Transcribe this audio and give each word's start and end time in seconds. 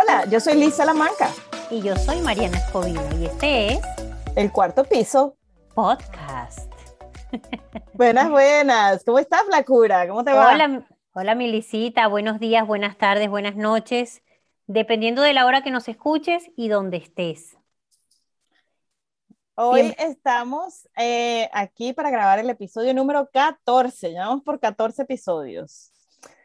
Hola, 0.00 0.24
yo 0.30 0.40
soy 0.40 0.54
Lisa 0.54 0.86
Lamanca. 0.86 1.28
Y 1.68 1.82
yo 1.82 1.94
soy 1.94 2.20
Mariana 2.20 2.56
Escobillo 2.56 3.02
y 3.18 3.26
este 3.26 3.74
es 3.74 3.80
El 4.34 4.50
Cuarto 4.50 4.84
Piso 4.84 5.36
Podcast. 5.74 6.72
Buenas, 7.92 8.30
buenas. 8.30 9.04
¿Cómo 9.04 9.18
estás, 9.18 9.42
Flacura? 9.42 10.08
¿Cómo 10.08 10.24
te 10.24 10.32
va? 10.32 10.54
Hola, 10.54 10.86
hola, 11.12 11.34
mi 11.34 11.52
Lisita. 11.52 12.06
Buenos 12.06 12.40
días, 12.40 12.66
buenas 12.66 12.96
tardes, 12.96 13.28
buenas 13.28 13.56
noches. 13.56 14.22
Dependiendo 14.66 15.20
de 15.20 15.34
la 15.34 15.44
hora 15.44 15.62
que 15.62 15.70
nos 15.70 15.86
escuches 15.86 16.50
y 16.56 16.68
donde 16.68 16.96
estés. 16.96 17.58
Hoy 19.56 19.94
estamos 19.98 20.88
eh, 20.96 21.50
aquí 21.52 21.92
para 21.92 22.10
grabar 22.10 22.38
el 22.38 22.48
episodio 22.48 22.94
número 22.94 23.28
14. 23.30 24.12
Llevamos 24.12 24.42
por 24.44 24.60
14 24.60 25.02
episodios. 25.02 25.92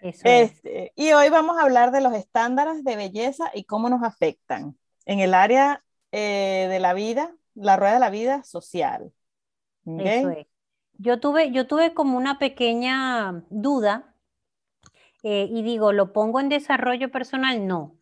Este, 0.02 0.94
y 0.96 1.14
hoy 1.14 1.30
vamos 1.30 1.58
a 1.58 1.64
hablar 1.64 1.92
de 1.92 2.02
los 2.02 2.14
estándares 2.14 2.84
de 2.84 2.96
belleza 2.96 3.50
y 3.54 3.64
cómo 3.64 3.90
nos 3.90 4.04
afectan 4.04 4.78
en 5.06 5.20
el 5.20 5.34
área 5.34 5.84
eh, 6.12 6.68
de 6.70 6.80
la 6.80 6.94
vida, 6.94 7.36
la 7.56 7.76
rueda 7.76 7.94
de 7.96 8.00
la 8.00 8.10
vida 8.10 8.44
social. 8.44 9.12
Eso 9.86 10.30
es. 10.30 10.48
Yo 10.98 11.20
tuve, 11.20 11.52
yo 11.52 11.68
tuve 11.68 11.94
como 11.94 12.18
una 12.18 12.40
pequeña 12.40 13.44
duda 13.50 14.16
eh, 15.24 15.48
y 15.52 15.62
digo, 15.64 15.92
¿lo 15.92 16.14
pongo 16.14 16.40
en 16.40 16.50
desarrollo 16.50 17.12
personal? 17.12 17.68
No. 17.68 17.98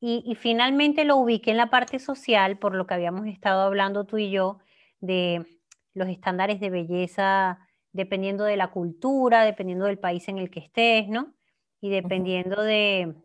Y, 0.00 0.22
y, 0.26 0.34
finalmente 0.34 1.04
lo 1.04 1.16
ubiqué 1.16 1.50
en 1.50 1.58
la 1.58 1.68
parte 1.68 1.98
social, 1.98 2.58
por 2.58 2.74
lo 2.74 2.86
que 2.86 2.94
habíamos 2.94 3.26
estado 3.26 3.62
hablando 3.62 4.04
tú 4.04 4.16
y 4.16 4.30
yo, 4.30 4.58
de 5.00 5.44
los 5.92 6.08
estándares 6.08 6.58
de 6.58 6.70
belleza 6.70 7.58
dependiendo 7.92 8.44
de 8.44 8.56
la 8.56 8.70
cultura, 8.70 9.44
dependiendo 9.44 9.86
del 9.86 9.98
país 9.98 10.28
en 10.28 10.38
el 10.38 10.50
que 10.50 10.60
estés, 10.60 11.08
¿no? 11.08 11.34
Y 11.80 11.90
dependiendo 11.90 12.62
de, 12.62 13.16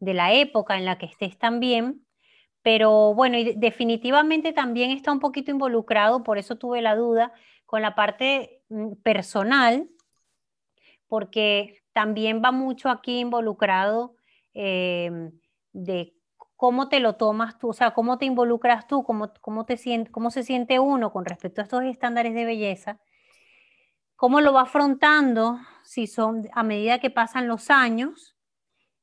la 0.00 0.32
época 0.34 0.76
en 0.76 0.84
la 0.84 0.98
que 0.98 1.06
estés 1.06 1.38
también. 1.38 2.04
Pero 2.62 3.14
bueno, 3.14 3.38
y 3.38 3.54
definitivamente 3.54 4.52
también 4.52 4.90
está 4.90 5.12
un 5.12 5.20
poquito 5.20 5.50
involucrado, 5.50 6.22
por 6.24 6.38
eso 6.38 6.56
tuve 6.56 6.82
la 6.82 6.96
duda, 6.96 7.32
con 7.64 7.82
la 7.82 7.94
parte 7.94 8.62
mm, 8.68 8.94
personal, 9.02 9.88
porque 11.06 11.82
también 11.92 12.42
va 12.44 12.52
mucho 12.52 12.90
aquí 12.90 13.20
involucrado 13.20 14.16
em, 14.54 15.32
de 15.72 16.14
cómo 16.56 16.88
te 16.88 17.00
lo 17.00 17.16
tomas 17.16 17.58
tú, 17.58 17.68
o 17.68 17.72
sea, 17.72 17.92
cómo 17.92 18.18
te 18.18 18.26
involucras 18.26 18.86
tú, 18.86 19.04
cómo, 19.04 19.32
cómo, 19.40 19.64
te 19.64 19.78
cómo 20.10 20.30
se 20.30 20.42
siente 20.42 20.78
uno 20.80 21.12
con 21.12 21.24
respecto 21.24 21.60
a 21.60 21.64
estos 21.64 21.84
estándares 21.84 22.34
de 22.34 22.44
belleza 22.44 23.00
cómo 24.18 24.40
lo 24.40 24.52
va 24.52 24.62
afrontando 24.62 25.60
si 25.84 26.08
son 26.08 26.48
a 26.52 26.64
medida 26.64 26.98
que 26.98 27.08
pasan 27.08 27.46
los 27.46 27.70
años, 27.70 28.36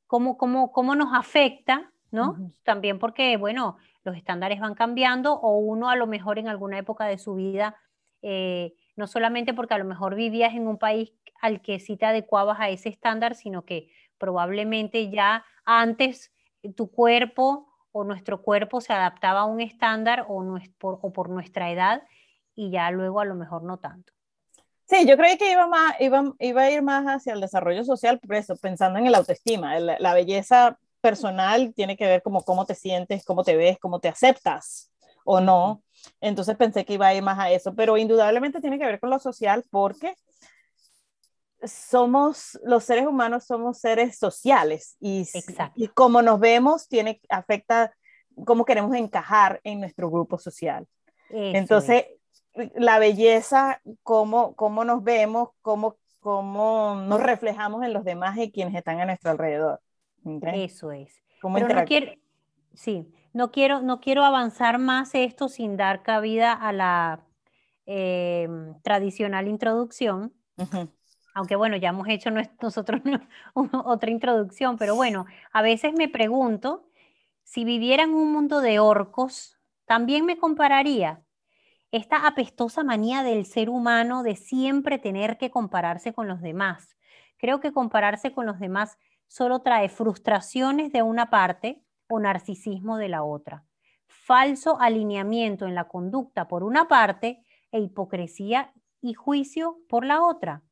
cómo, 0.06 0.36
cómo, 0.36 0.72
cómo 0.72 0.94
nos 0.94 1.14
afecta, 1.14 1.90
¿no? 2.10 2.52
También 2.64 2.98
porque, 2.98 3.38
bueno, 3.38 3.78
los 4.04 4.14
estándares 4.14 4.60
van 4.60 4.74
cambiando 4.74 5.32
o 5.32 5.56
uno 5.56 5.88
a 5.88 5.96
lo 5.96 6.06
mejor 6.06 6.38
en 6.38 6.48
alguna 6.48 6.76
época 6.76 7.06
de 7.06 7.16
su 7.16 7.34
vida, 7.34 7.76
eh, 8.20 8.74
no 8.94 9.06
solamente 9.06 9.54
porque 9.54 9.72
a 9.72 9.78
lo 9.78 9.86
mejor 9.86 10.16
vivías 10.16 10.52
en 10.52 10.68
un 10.68 10.76
país 10.76 11.14
al 11.40 11.62
que 11.62 11.80
sí 11.80 11.96
te 11.96 12.04
adecuabas 12.04 12.60
a 12.60 12.68
ese 12.68 12.90
estándar, 12.90 13.34
sino 13.36 13.64
que 13.64 13.88
probablemente 14.18 15.08
ya 15.08 15.46
antes 15.64 16.30
tu 16.76 16.90
cuerpo 16.90 17.72
o 17.90 18.04
nuestro 18.04 18.42
cuerpo 18.42 18.82
se 18.82 18.92
adaptaba 18.92 19.40
a 19.40 19.44
un 19.46 19.62
estándar 19.62 20.26
o, 20.28 20.44
o 20.82 21.12
por 21.14 21.30
nuestra 21.30 21.70
edad 21.70 22.02
y 22.54 22.70
ya 22.70 22.90
luego 22.90 23.20
a 23.20 23.24
lo 23.24 23.34
mejor 23.34 23.62
no 23.62 23.78
tanto. 23.78 24.15
Sí, 24.88 25.06
yo 25.06 25.16
creí 25.16 25.36
que 25.36 25.50
iba, 25.50 25.66
más, 25.66 25.94
iba, 26.00 26.32
iba 26.38 26.62
a 26.62 26.70
ir 26.70 26.82
más 26.82 27.04
hacia 27.06 27.32
el 27.32 27.40
desarrollo 27.40 27.84
social, 27.84 28.20
por 28.20 28.36
eso, 28.36 28.56
pensando 28.56 28.98
en 28.98 29.06
el 29.06 29.14
autoestima. 29.14 29.78
la 29.80 30.14
belleza 30.14 30.78
personal 31.00 31.72
tiene 31.74 31.96
que 31.96 32.06
ver 32.06 32.22
como 32.22 32.42
cómo 32.42 32.66
te 32.66 32.74
sientes, 32.74 33.24
cómo 33.24 33.44
te 33.44 33.56
ves, 33.56 33.78
cómo 33.78 34.00
te 34.00 34.08
aceptas 34.08 34.90
o 35.24 35.40
no. 35.40 35.82
Entonces 36.20 36.56
pensé 36.56 36.84
que 36.84 36.94
iba 36.94 37.06
a 37.08 37.14
ir 37.14 37.22
más 37.22 37.38
a 37.38 37.50
eso, 37.50 37.74
pero 37.74 37.96
indudablemente 37.96 38.60
tiene 38.60 38.78
que 38.78 38.86
ver 38.86 39.00
con 39.00 39.10
lo 39.10 39.18
social 39.18 39.64
porque 39.70 40.14
somos, 41.62 42.58
los 42.64 42.84
seres 42.84 43.06
humanos 43.06 43.44
somos 43.44 43.78
seres 43.78 44.18
sociales 44.18 44.96
y, 45.00 45.26
y 45.74 45.88
como 45.88 46.22
nos 46.22 46.38
vemos 46.38 46.88
tiene, 46.88 47.20
afecta 47.28 47.94
cómo 48.44 48.64
queremos 48.64 48.94
encajar 48.94 49.60
en 49.64 49.80
nuestro 49.80 50.10
grupo 50.10 50.38
social. 50.38 50.86
Entonces, 51.30 52.06
la 52.74 52.98
belleza, 52.98 53.80
cómo, 54.02 54.54
cómo 54.54 54.84
nos 54.84 55.02
vemos, 55.02 55.50
cómo, 55.62 55.96
cómo 56.20 56.96
nos 57.06 57.22
reflejamos 57.22 57.84
en 57.84 57.92
los 57.92 58.04
demás 58.04 58.36
y 58.38 58.50
quienes 58.50 58.74
están 58.74 59.00
a 59.00 59.06
nuestro 59.06 59.30
alrededor. 59.30 59.80
Eso 60.42 60.90
es. 60.92 61.22
Pero 61.40 61.68
no 61.68 61.84
quiero, 61.84 62.12
sí, 62.74 63.12
no 63.32 63.52
quiero, 63.52 63.82
no 63.82 64.00
quiero 64.00 64.24
avanzar 64.24 64.78
más 64.78 65.14
esto 65.14 65.48
sin 65.48 65.76
dar 65.76 66.02
cabida 66.02 66.52
a 66.52 66.72
la 66.72 67.20
em, 67.84 68.80
tradicional 68.82 69.46
introducción. 69.46 70.32
Aunque 71.34 71.54
bueno, 71.54 71.76
ya 71.76 71.90
hemos 71.90 72.08
hecho 72.08 72.30
nosotros 72.62 73.02
otra 73.54 74.10
introducción, 74.10 74.78
pero 74.78 74.96
bueno, 74.96 75.26
a 75.52 75.62
veces 75.62 75.92
me 75.92 76.08
pregunto 76.08 76.88
si 77.44 77.64
viviera 77.64 78.02
en 78.02 78.14
un 78.14 78.32
mundo 78.32 78.60
de 78.60 78.80
orcos, 78.80 79.58
¿también 79.84 80.24
me 80.24 80.38
compararía? 80.38 81.22
Esta 81.96 82.26
apestosa 82.26 82.84
manía 82.84 83.22
del 83.22 83.46
ser 83.46 83.70
humano 83.70 84.22
de 84.22 84.36
siempre 84.36 84.98
tener 84.98 85.38
que 85.38 85.50
compararse 85.50 86.12
con 86.12 86.28
los 86.28 86.40
demás. 86.40 86.96
Creo 87.38 87.60
que 87.60 87.72
compararse 87.72 88.32
con 88.32 88.46
los 88.46 88.58
demás 88.58 88.98
solo 89.26 89.60
trae 89.62 89.88
frustraciones 89.88 90.92
de 90.92 91.02
una 91.02 91.30
parte 91.30 91.82
o 92.08 92.20
narcisismo 92.20 92.96
de 92.98 93.08
la 93.08 93.22
otra. 93.22 93.64
Falso 94.06 94.80
alineamiento 94.80 95.66
en 95.66 95.74
la 95.74 95.88
conducta 95.88 96.48
por 96.48 96.62
una 96.62 96.88
parte 96.88 97.44
e 97.72 97.80
hipocresía 97.80 98.72
y 99.00 99.14
juicio 99.14 99.78
por 99.88 100.04
la 100.04 100.22
otra. 100.22 100.62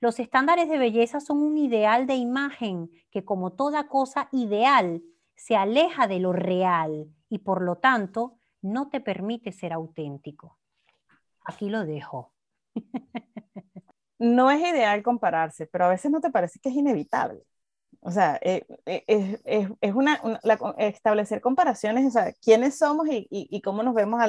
Los 0.00 0.18
estándares 0.18 0.68
de 0.68 0.78
belleza 0.78 1.20
son 1.20 1.42
un 1.42 1.56
ideal 1.56 2.06
de 2.06 2.16
imagen 2.16 2.90
que 3.10 3.24
como 3.24 3.52
toda 3.52 3.88
cosa 3.88 4.28
ideal 4.32 5.02
se 5.36 5.56
aleja 5.56 6.06
de 6.06 6.20
lo 6.20 6.32
real 6.32 7.08
y 7.28 7.38
por 7.38 7.62
lo 7.62 7.76
tanto 7.76 8.38
no 8.64 8.88
te 8.88 9.00
permite 9.00 9.52
ser 9.52 9.72
auténtico. 9.72 10.58
Aquí 11.44 11.68
lo 11.68 11.84
dejo. 11.84 12.32
No 14.16 14.48
es 14.50 14.60
ideal 14.60 15.02
compararse, 15.02 15.66
pero 15.66 15.86
a 15.86 15.88
veces 15.88 16.10
no 16.10 16.20
te 16.20 16.30
parece 16.30 16.60
que 16.60 16.68
es 16.68 16.76
inevitable. 16.76 17.42
O 18.00 18.12
sea, 18.12 18.38
eh, 18.42 18.64
eh, 18.86 19.04
es, 19.80 19.94
una, 19.94 20.20
establecer 20.78 21.40
comparaciones, 21.40 22.06
o 22.06 22.10
sea, 22.10 22.32
quiénes 22.40 22.78
somos 22.78 23.08
y, 23.10 23.60
cómo 23.62 23.82
nos 23.82 23.92
vemos 23.92 24.22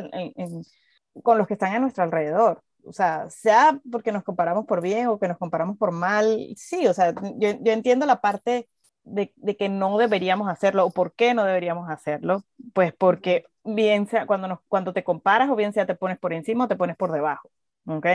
con 1.23 1.37
los 1.37 1.47
que 1.47 1.53
están 1.53 1.73
a 1.75 1.79
nuestro 1.79 2.03
alrededor. 2.03 2.63
O 2.83 2.91
sea, 2.91 3.29
sea 3.29 3.79
porque 3.91 4.11
nos 4.11 4.23
comparamos 4.23 4.65
por 4.65 4.81
bien 4.81 5.07
o 5.07 5.19
que 5.19 5.27
nos 5.27 5.37
comparamos 5.37 5.77
por 5.77 5.91
mal, 5.91 6.39
sí, 6.57 6.87
o 6.87 6.93
sea, 6.93 7.13
yo, 7.37 7.51
yo 7.61 7.71
entiendo 7.71 8.07
la 8.07 8.21
parte 8.21 8.67
de, 9.05 9.33
que 9.57 9.69
no 9.69 9.97
deberíamos 9.97 10.49
hacerlo 10.49 10.85
o 10.85 10.91
por 10.91 11.13
qué 11.13 11.33
no 11.33 11.45
deberíamos 11.45 11.89
hacerlo, 11.89 12.43
pues 12.73 12.93
porque 12.93 13.45
bien 13.65 14.07
sea 14.07 14.25
cuando, 14.25 14.47
nos, 14.47 14.59
cuando 14.67 14.93
te 14.93 15.03
comparas 15.03 15.49
o 15.49 15.55
bien 15.55 15.73
sea 15.73 15.85
te 15.85 15.95
pones 15.95 16.17
por 16.19 16.33
encima 16.33 16.65
o 16.65 16.67
te 16.67 16.75
pones 16.75 16.95
por 16.95 17.11
debajo, 17.11 17.49
¿ok? 17.85 18.07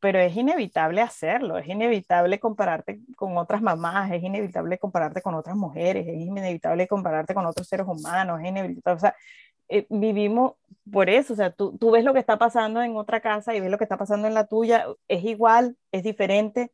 Pero 0.00 0.18
es 0.18 0.36
inevitable 0.36 1.02
hacerlo, 1.02 1.58
es 1.58 1.68
inevitable 1.68 2.40
compararte 2.40 3.00
con 3.16 3.36
otras 3.36 3.62
mamás, 3.62 4.10
es 4.12 4.22
inevitable 4.22 4.78
compararte 4.78 5.22
con 5.22 5.34
otras 5.34 5.56
mujeres, 5.56 6.06
es 6.06 6.14
inevitable 6.14 6.86
compararte 6.86 7.34
con 7.34 7.46
otros 7.46 7.68
seres 7.68 7.86
humanos, 7.86 8.40
es 8.40 8.48
inevitable, 8.48 8.96
o 8.96 9.00
sea, 9.00 9.14
eh, 9.68 9.86
vivimos 9.90 10.54
por 10.90 11.10
eso, 11.10 11.32
o 11.32 11.36
sea, 11.36 11.50
tú, 11.50 11.76
tú 11.76 11.90
ves 11.90 12.04
lo 12.04 12.12
que 12.12 12.20
está 12.20 12.38
pasando 12.38 12.80
en 12.82 12.96
otra 12.96 13.20
casa 13.20 13.54
y 13.54 13.60
ves 13.60 13.70
lo 13.70 13.78
que 13.78 13.84
está 13.84 13.96
pasando 13.96 14.28
en 14.28 14.34
la 14.34 14.46
tuya, 14.46 14.86
es 15.08 15.24
igual, 15.24 15.76
es 15.90 16.04
diferente, 16.04 16.72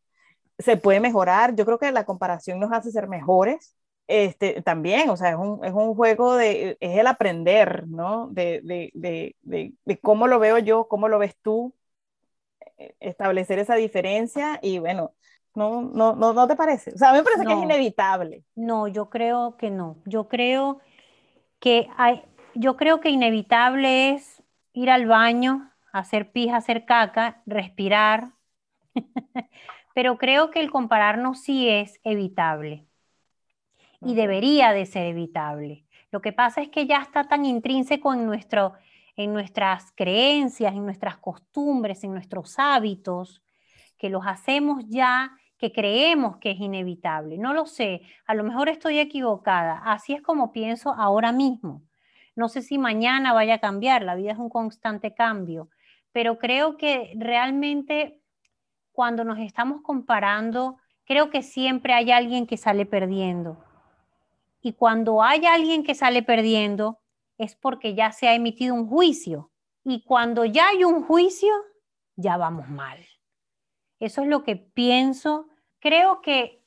se 0.58 0.76
puede 0.76 1.00
mejorar. 1.00 1.54
Yo 1.54 1.64
creo 1.64 1.78
que 1.78 1.92
la 1.92 2.04
comparación 2.04 2.60
nos 2.60 2.72
hace 2.72 2.90
ser 2.90 3.08
mejores. 3.08 3.76
Este, 4.08 4.62
también, 4.62 5.10
o 5.10 5.16
sea, 5.16 5.30
es 5.30 5.36
un, 5.36 5.64
es 5.64 5.72
un 5.72 5.94
juego 5.94 6.36
de, 6.36 6.76
es 6.80 6.98
el 6.98 7.06
aprender, 7.06 7.86
¿no? 7.88 8.28
De, 8.28 8.60
de, 8.62 8.90
de, 8.94 9.74
de, 9.84 10.00
cómo 10.00 10.26
lo 10.26 10.38
veo 10.38 10.58
yo, 10.58 10.88
cómo 10.88 11.08
lo 11.08 11.18
ves 11.18 11.36
tú, 11.40 11.74
e, 12.76 12.94
establecer 13.00 13.58
esa 13.58 13.74
diferencia 13.76 14.58
y 14.60 14.78
bueno, 14.78 15.12
no, 15.54 15.82
no, 15.82 16.14
no, 16.14 16.32
no 16.32 16.48
te 16.48 16.56
parece. 16.56 16.92
O 16.94 16.98
sea, 16.98 17.10
a 17.10 17.12
mí 17.12 17.18
me 17.18 17.24
parece 17.24 17.46
que 17.46 17.52
es 17.52 17.62
inevitable. 17.62 18.44
No, 18.54 18.88
yo 18.88 19.08
creo 19.08 19.56
que 19.56 19.70
no. 19.70 19.96
Yo 20.04 20.28
creo 20.28 20.80
que 21.60 21.88
hay, 21.96 22.22
yo 22.54 22.76
creo 22.76 23.00
que 23.00 23.10
inevitable 23.10 24.10
es 24.10 24.42
ir 24.72 24.90
al 24.90 25.06
baño, 25.06 25.70
hacer 25.92 26.32
pija, 26.32 26.56
hacer 26.56 26.84
caca, 26.84 27.42
respirar. 27.46 28.32
pero 29.94 30.18
creo 30.18 30.50
que 30.50 30.60
el 30.60 30.70
compararnos 30.70 31.40
sí 31.40 31.68
es 31.68 32.00
evitable 32.04 32.86
y 34.04 34.14
debería 34.14 34.72
de 34.72 34.86
ser 34.86 35.06
evitable. 35.06 35.84
Lo 36.10 36.20
que 36.20 36.32
pasa 36.32 36.60
es 36.60 36.68
que 36.68 36.86
ya 36.86 36.98
está 36.98 37.24
tan 37.24 37.44
intrínseco 37.44 38.12
en, 38.12 38.26
nuestro, 38.26 38.74
en 39.16 39.32
nuestras 39.32 39.92
creencias, 39.92 40.74
en 40.74 40.84
nuestras 40.84 41.16
costumbres, 41.16 42.04
en 42.04 42.12
nuestros 42.12 42.58
hábitos, 42.58 43.42
que 43.96 44.10
los 44.10 44.26
hacemos 44.26 44.84
ya, 44.88 45.32
que 45.56 45.72
creemos 45.72 46.38
que 46.38 46.50
es 46.50 46.60
inevitable. 46.60 47.38
No 47.38 47.54
lo 47.54 47.66
sé, 47.66 48.02
a 48.26 48.34
lo 48.34 48.44
mejor 48.44 48.68
estoy 48.68 48.98
equivocada. 48.98 49.80
Así 49.84 50.12
es 50.12 50.20
como 50.20 50.52
pienso 50.52 50.92
ahora 50.92 51.32
mismo. 51.32 51.82
No 52.34 52.48
sé 52.48 52.62
si 52.62 52.78
mañana 52.78 53.32
vaya 53.32 53.54
a 53.54 53.58
cambiar, 53.58 54.02
la 54.02 54.14
vida 54.14 54.32
es 54.32 54.38
un 54.38 54.48
constante 54.48 55.14
cambio, 55.14 55.68
pero 56.12 56.38
creo 56.38 56.76
que 56.76 57.12
realmente 57.16 58.20
cuando 58.90 59.24
nos 59.24 59.38
estamos 59.38 59.82
comparando, 59.82 60.76
creo 61.04 61.30
que 61.30 61.42
siempre 61.42 61.92
hay 61.92 62.10
alguien 62.10 62.46
que 62.46 62.56
sale 62.56 62.86
perdiendo. 62.86 63.62
Y 64.62 64.74
cuando 64.74 65.22
hay 65.22 65.44
alguien 65.44 65.82
que 65.82 65.96
sale 65.96 66.22
perdiendo, 66.22 67.00
es 67.36 67.56
porque 67.56 67.94
ya 67.94 68.12
se 68.12 68.28
ha 68.28 68.34
emitido 68.34 68.74
un 68.74 68.88
juicio. 68.88 69.50
Y 69.84 70.04
cuando 70.04 70.44
ya 70.44 70.68
hay 70.68 70.84
un 70.84 71.02
juicio, 71.02 71.52
ya 72.14 72.36
vamos 72.36 72.68
mal. 72.68 73.04
Eso 73.98 74.22
es 74.22 74.28
lo 74.28 74.44
que 74.44 74.54
pienso. 74.54 75.48
Creo 75.80 76.22
que 76.22 76.64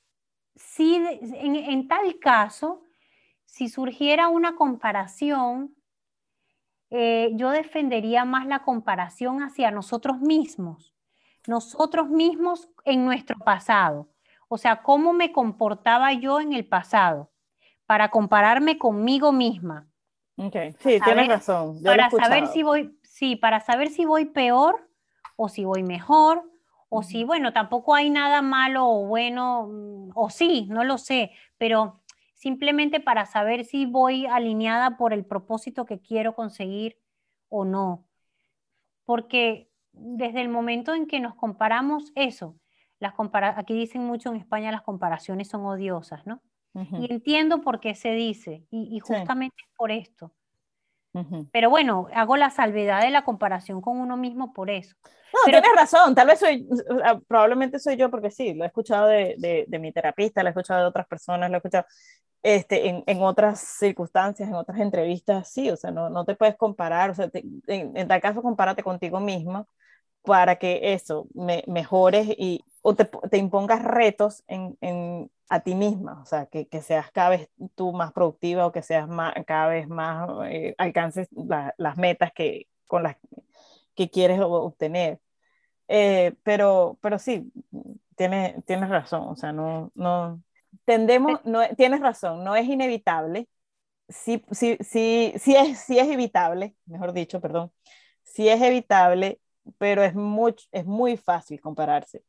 si 0.55 0.95
en, 0.95 1.87
tal 1.87 2.19
caso, 2.19 2.83
si 3.45 3.69
surgiera 3.69 4.27
una 4.27 4.57
comparación, 4.57 5.73
eh, 6.89 7.31
yo 7.35 7.51
defendería 7.51 8.25
más 8.25 8.45
la 8.45 8.63
comparación 8.63 9.41
hacia 9.41 9.71
nosotros 9.71 10.19
mismos, 10.19 10.93
nosotros 11.47 12.09
mismos 12.09 12.69
en 12.83 13.05
nuestro 13.05 13.37
pasado. 13.39 14.09
O 14.49 14.57
sea, 14.57 14.83
cómo 14.83 15.13
me 15.13 15.31
comportaba 15.31 16.11
yo 16.11 16.41
en 16.41 16.51
el 16.51 16.67
pasado 16.67 17.31
para 17.85 18.09
compararme 18.09 18.77
conmigo 18.77 19.31
misma. 19.31 19.87
Okay. 20.37 20.73
Sí, 20.79 20.99
tienes 21.03 21.27
razón. 21.27 21.81
para 21.83 22.09
saber 22.09 22.47
si 22.47 22.63
voy, 22.63 22.97
sí, 23.03 23.35
para 23.35 23.59
saber 23.61 23.89
si 23.89 24.05
voy 24.05 24.25
peor 24.25 24.89
o 25.37 25.47
si 25.47 25.63
voy 25.63 25.83
mejor 25.83 26.43
o 26.89 27.03
si, 27.03 27.23
bueno, 27.23 27.53
tampoco 27.53 27.95
hay 27.95 28.09
nada 28.09 28.41
malo 28.41 28.87
o 28.87 29.05
bueno, 29.05 29.67
mm, 29.67 30.11
o 30.13 30.29
sí, 30.29 30.67
no 30.69 30.83
lo 30.83 30.97
sé, 30.97 31.31
pero 31.57 32.01
simplemente 32.33 32.99
para 32.99 33.25
saber 33.25 33.65
si 33.65 33.85
voy 33.85 34.25
alineada 34.27 34.97
por 34.97 35.13
el 35.13 35.25
propósito 35.25 35.85
que 35.85 35.99
quiero 35.99 36.35
conseguir 36.35 36.97
o 37.49 37.65
no. 37.65 38.05
Porque 39.05 39.69
desde 39.91 40.41
el 40.41 40.49
momento 40.49 40.93
en 40.93 41.07
que 41.07 41.19
nos 41.19 41.35
comparamos 41.35 42.11
eso, 42.15 42.55
las 42.99 43.13
aquí 43.57 43.73
dicen 43.73 44.05
mucho 44.05 44.29
en 44.29 44.35
España 44.37 44.71
las 44.71 44.81
comparaciones 44.81 45.47
son 45.47 45.65
odiosas, 45.65 46.25
¿no? 46.25 46.41
Y 46.99 47.11
entiendo 47.11 47.61
por 47.61 47.79
qué 47.79 47.95
se 47.95 48.11
dice, 48.11 48.65
y, 48.69 48.99
justamente 48.99 49.63
por 49.77 49.91
esto. 49.91 50.33
Pero 51.53 51.69
bueno, 51.69 52.07
hago 52.13 52.35
la 52.35 52.49
salvedad 52.49 53.01
de 53.01 53.09
la 53.09 53.23
comparación 53.23 53.79
con 53.79 53.97
uno 53.97 54.17
mismo 54.17 54.51
por 54.51 54.69
eso. 54.69 54.95
No, 55.33 55.39
Pero, 55.45 55.61
tienes 55.61 55.79
razón, 55.79 56.13
tal 56.13 56.27
vez 56.27 56.39
soy, 56.39 56.67
probablemente 57.27 57.79
soy 57.79 57.95
yo 57.95 58.11
porque 58.11 58.31
sí, 58.31 58.53
lo 58.53 58.63
he 58.63 58.67
escuchado 58.67 59.07
de, 59.07 59.65
de, 59.67 59.79
mi 59.79 59.93
terapista, 59.93 60.43
lo 60.43 60.49
he 60.49 60.51
escuchado 60.51 60.81
de 60.81 60.87
otras 60.87 61.07
personas, 61.07 61.49
lo 61.49 61.55
he 61.55 61.59
escuchado 61.59 61.85
este, 62.43 62.89
en, 62.89 63.03
en, 63.07 63.21
otras 63.21 63.59
circunstancias, 63.59 64.47
en 64.47 64.55
otras 64.55 64.79
entrevistas, 64.79 65.49
sí, 65.49 65.69
o 65.69 65.77
sea, 65.77 65.91
no, 65.91 66.09
no 66.09 66.25
te 66.25 66.35
puedes 66.35 66.55
comparar, 66.55 67.09
o 67.11 67.15
sea, 67.15 67.29
en, 67.33 67.61
en, 67.97 68.07
tal 68.07 68.21
caso 68.21 68.41
compárate 68.41 68.83
contigo 68.83 69.19
mismo 69.19 69.67
para 70.21 70.57
que 70.57 70.93
eso, 70.93 71.27
me, 71.33 71.63
mejores 71.67 72.27
y 72.37 72.63
o 72.87 72.95
te, 72.95 73.05
te 73.05 73.37
impongas 73.39 73.83
retos 73.83 74.43
en, 74.45 74.77
en, 74.79 75.31
a 75.49 75.61
ti 75.61 75.73
misma, 75.73 76.21
o 76.21 76.25
sea, 76.27 76.45
que, 76.45 76.67
que, 76.67 76.83
seas 76.83 77.09
cada 77.11 77.29
vez 77.31 77.49
tú 77.73 77.91
más 77.93 78.13
productiva 78.13 78.67
o 78.67 78.71
que 78.71 78.83
seas 78.83 79.07
más, 79.07 79.33
cada 79.47 79.69
vez 79.69 79.87
más, 79.87 80.29
eh, 80.51 80.75
alcances 80.77 81.27
las 81.77 81.97
metas 81.97 82.31
que, 82.31 82.67
con 82.85 83.01
las 83.01 83.17
que 83.95 84.11
quieres 84.11 84.39
obtener. 84.39 85.19
Eh, 85.87 86.35
pero, 86.43 86.99
pero 87.01 87.17
sí, 87.17 87.51
tienes, 88.15 88.63
tienes 88.65 88.89
razón, 88.89 89.29
o 89.29 89.35
sea, 89.35 89.51
no, 89.51 89.91
no, 89.95 90.43
tendemos, 90.85 91.43
no, 91.43 91.61
tienes 91.75 92.01
razón, 92.01 92.43
no 92.43 92.55
es 92.55 92.67
inevitable, 92.67 93.49
sí, 94.09 94.45
sí, 94.51 94.77
sí, 94.81 95.33
sí, 95.37 95.55
es, 95.55 95.79
sí 95.79 95.97
es 95.97 96.07
evitable, 96.07 96.75
mejor 96.85 97.13
dicho, 97.13 97.41
perdón, 97.41 97.71
sí 98.21 98.47
es 98.47 98.61
evitable, 98.61 99.39
pero 99.79 100.03
es, 100.03 100.13
mucho 100.13 100.67
es 100.71 100.85
muy 100.85 101.17
fácil 101.17 101.59
compararse. 101.59 102.23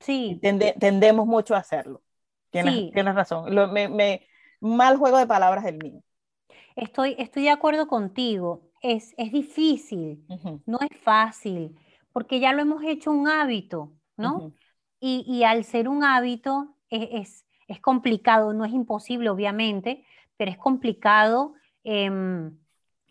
Sí. 0.00 0.40
tendemos 0.78 1.26
mucho 1.26 1.54
a 1.54 1.58
hacerlo. 1.58 2.02
Tienes, 2.50 2.92
tienes 2.92 3.14
razón. 3.14 3.54
Lo, 3.54 3.68
me, 3.68 3.88
me, 3.88 4.26
mal 4.60 4.96
juego 4.96 5.18
de 5.18 5.26
palabras 5.26 5.64
el 5.64 5.78
mío. 5.78 6.02
Estoy, 6.74 7.16
estoy 7.18 7.44
de 7.44 7.50
acuerdo 7.50 7.86
contigo. 7.86 8.62
Es, 8.82 9.14
es 9.16 9.32
difícil, 9.32 10.24
no 10.66 10.78
es 10.80 10.96
fácil, 11.02 11.76
porque 12.12 12.38
ya 12.38 12.52
lo 12.52 12.62
hemos 12.62 12.84
hecho 12.84 13.10
un 13.10 13.26
hábito, 13.26 13.92
¿no? 14.16 14.52
y, 15.00 15.24
y, 15.26 15.44
al 15.44 15.64
ser 15.64 15.88
un 15.88 16.04
hábito 16.04 16.76
es, 16.88 17.08
es, 17.10 17.46
es, 17.68 17.80
complicado, 17.80 18.52
no 18.52 18.64
es 18.64 18.72
imposible, 18.72 19.30
obviamente, 19.30 20.04
pero 20.36 20.50
es 20.50 20.58
complicado 20.58 21.54
eh, 21.84 22.10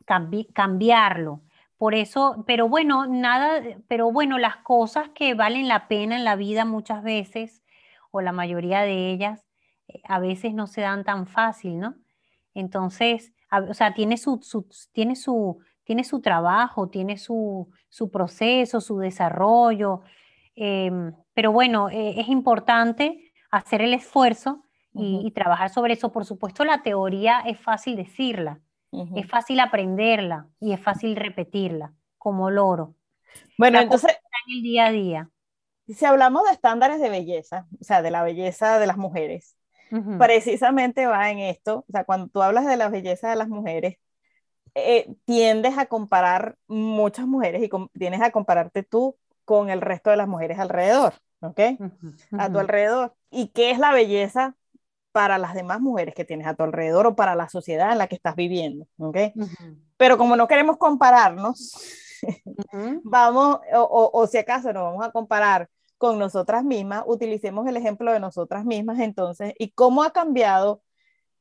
cambi 0.06 0.46
cambiarlo. 0.54 1.42
Por 1.78 1.94
eso, 1.94 2.44
pero 2.48 2.70
bueno, 2.70 3.06
nada, 3.06 3.62
pero 3.88 4.12
bueno, 4.12 4.38
las 4.38 4.58
cosas 4.58 5.10
que 5.10 5.34
valen 5.34 5.68
la 5.68 5.88
pena 5.88 6.16
en 6.16 6.24
la 6.24 6.36
vida 6.38 6.64
muchas 6.64 7.04
veces, 7.04 7.64
o 8.12 8.22
la 8.22 8.32
mayoría 8.32 8.82
de 8.82 9.12
ellas, 9.12 9.46
eh, 9.90 10.02
a 10.06 10.20
veces 10.20 10.54
no 10.54 10.68
se 10.68 10.82
dan 10.82 11.04
tan 11.04 11.28
fácil, 11.28 11.80
¿no? 11.80 11.96
Entonces, 12.54 13.34
o 13.52 13.74
sea, 13.74 13.94
tiene 13.94 14.18
su, 14.18 14.40
tiene 14.94 15.16
su, 15.16 15.60
tiene 15.84 16.04
su 16.06 16.22
trabajo, 16.22 16.90
tiene 16.90 17.18
su, 17.18 17.70
su 17.90 18.10
proceso, 18.10 18.80
su 18.82 18.98
desarrollo, 18.98 20.02
em, 20.56 21.14
pero 21.34 21.52
bueno, 21.52 21.90
eh, 21.90 22.20
es 22.20 22.30
importante 22.30 23.34
hacer 23.52 23.82
el 23.82 23.94
esfuerzo 23.94 24.64
y, 24.94 25.22
y, 25.26 25.32
trabajar 25.32 25.70
sobre 25.70 25.94
eso. 25.94 26.12
Por 26.12 26.26
supuesto, 26.26 26.64
la 26.64 26.82
teoría 26.84 27.42
es 27.42 27.60
fácil 27.60 27.96
decirla, 27.98 28.62
es 29.16 29.28
fácil 29.28 29.60
aprenderla 29.60 30.48
y 30.60 30.74
es 30.74 30.80
fácil 30.82 31.16
repetirla, 31.16 31.94
como 32.18 32.50
loro. 32.50 32.96
Bueno, 33.58 33.80
entonces... 33.80 34.12
En 34.48 34.58
el 34.58 34.64
día 34.64 34.88
a 34.88 34.92
día. 34.92 35.30
Si 35.88 36.06
hablamos 36.06 36.44
de 36.44 36.52
estándares 36.52 37.00
de 37.00 37.10
belleza, 37.10 37.68
o 37.80 37.84
sea, 37.84 38.02
de 38.02 38.12
la 38.12 38.24
belleza 38.24 38.80
de 38.80 38.88
las 38.88 38.98
mujeres, 38.98 39.56
precisamente 40.18 41.06
va 41.06 41.30
en 41.30 41.40
esto, 41.40 41.86
o 41.88 41.92
sea, 41.92 42.04
cuando 42.04 42.28
tú 42.28 42.42
hablas 42.42 42.66
de 42.66 42.76
la 42.76 42.90
belleza 42.90 43.30
de 43.30 43.36
las 43.36 43.48
mujeres, 43.48 43.98
eh, 44.74 45.16
tiendes 45.26 45.78
a 45.78 45.86
comparar 45.86 46.58
muchas 46.68 47.28
mujeres 47.28 47.64
y 47.64 47.70
tienes 47.98 48.22
a 48.22 48.32
compararte 48.32 48.84
tú 48.84 49.16
con 49.46 49.70
el 49.70 49.80
resto 49.80 50.10
de 50.10 50.18
las 50.18 50.28
mujeres 50.28 50.60
alrededor, 50.60 51.14
¿ok? 51.40 51.60
A 52.38 52.52
tu 52.52 52.60
alrededor. 52.60 53.16
¿Y 53.30 53.50
qué 53.50 53.72
es 53.72 53.80
la 53.80 53.94
belleza 53.94 54.56
para 55.16 55.38
las 55.38 55.54
demás 55.54 55.80
mujeres 55.80 56.14
que 56.14 56.26
tienes 56.26 56.46
a 56.46 56.56
tu 56.56 56.64
alrededor 56.64 57.08
o 57.08 57.16
para 57.16 57.36
la 57.36 57.48
sociedad 57.48 57.94
en 57.94 58.00
la 58.00 58.08
que 58.08 58.16
estás 58.16 58.36
viviendo, 58.36 58.86
¿ok? 58.98 59.18
Pero 59.96 60.18
como 60.18 60.36
no 60.36 60.46
queremos 60.46 60.76
compararnos, 60.76 61.74
vamos, 63.06 63.62
o, 63.74 64.10
o, 64.12 64.28
si 64.28 64.40
acaso 64.40 64.74
nos 64.74 64.84
vamos 64.84 65.06
a 65.06 65.14
comparar 65.14 65.70
con 65.98 66.20
nosotras 66.20 66.66
mismas, 66.66 67.06
utilicemos 67.08 67.66
el 67.66 67.78
ejemplo 67.78 68.12
de 68.12 68.20
nosotras 68.20 68.66
mismas 68.66 69.00
entonces 69.00 69.54
y 69.58 69.72
cómo 69.72 70.04
ha 70.04 70.12
cambiado 70.12 70.82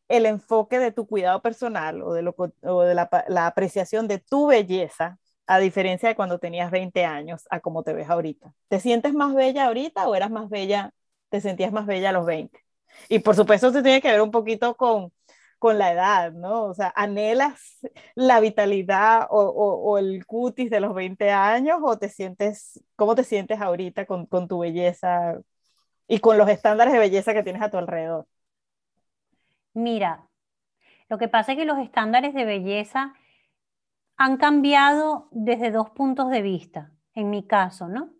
el 0.06 0.26
enfoque 0.26 0.78
de 0.78 0.92
tu 0.92 1.08
cuidado 1.08 1.42
personal 1.42 2.00
o 2.00 2.12
de, 2.12 2.22
lo, 2.22 2.36
o 2.62 2.82
de 2.82 2.94
la, 2.94 3.10
la, 3.26 3.48
apreciación 3.48 4.06
de 4.06 4.20
tu 4.20 4.46
belleza, 4.46 5.18
a 5.48 5.58
diferencia 5.58 6.08
de 6.08 6.14
cuando 6.14 6.38
tenías 6.38 6.70
20 6.70 7.04
años, 7.04 7.48
a 7.50 7.58
cómo 7.58 7.82
te 7.82 7.92
ves 7.92 8.08
ahorita. 8.08 8.54
¿Te 8.68 8.78
sientes 8.78 9.14
más 9.14 9.34
bella 9.34 9.66
ahorita 9.66 10.06
o 10.06 10.14
eras 10.14 10.30
más 10.30 10.48
bella, 10.48 10.92
te 11.28 11.40
sentías 11.40 11.72
más 11.72 11.86
bella 11.86 12.10
a 12.10 12.12
los 12.12 12.24
20? 12.24 12.63
Y 13.08 13.20
por 13.20 13.36
supuesto 13.36 13.70
se 13.72 13.82
tiene 13.82 14.00
que 14.00 14.10
ver 14.10 14.22
un 14.22 14.30
poquito 14.30 14.76
con, 14.76 15.12
con 15.58 15.78
la 15.78 15.92
edad, 15.92 16.32
¿no? 16.32 16.64
O 16.64 16.74
sea, 16.74 16.92
¿anhelas 16.96 17.78
la 18.14 18.40
vitalidad 18.40 19.26
o, 19.30 19.40
o, 19.40 19.98
el 19.98 20.26
cutis 20.26 20.70
de 20.70 20.80
los 20.80 20.94
20 20.94 21.30
años 21.30 21.78
o 21.82 21.98
te 21.98 22.08
sientes, 22.08 22.82
cómo 22.96 23.14
te 23.14 23.24
sientes 23.24 23.60
ahorita 23.60 24.06
con, 24.06 24.26
con 24.26 24.48
tu 24.48 24.58
belleza 24.58 25.38
y 26.06 26.18
con 26.18 26.38
los 26.38 26.48
estándares 26.48 26.92
de 26.92 26.98
belleza 26.98 27.32
que 27.32 27.42
tienes 27.42 27.62
a 27.62 27.70
tu 27.70 27.78
alrededor? 27.78 28.26
Mira, 29.72 30.28
lo 31.08 31.18
que 31.18 31.28
pasa 31.28 31.52
es 31.52 31.58
que 31.58 31.64
los 31.64 31.78
estándares 31.78 32.34
de 32.34 32.44
belleza 32.44 33.14
han 34.16 34.36
cambiado 34.36 35.28
desde 35.32 35.70
dos 35.70 35.90
puntos 35.90 36.30
de 36.30 36.42
vista, 36.42 36.92
en 37.14 37.30
mi 37.30 37.46
caso, 37.46 37.88
¿no? 37.88 38.10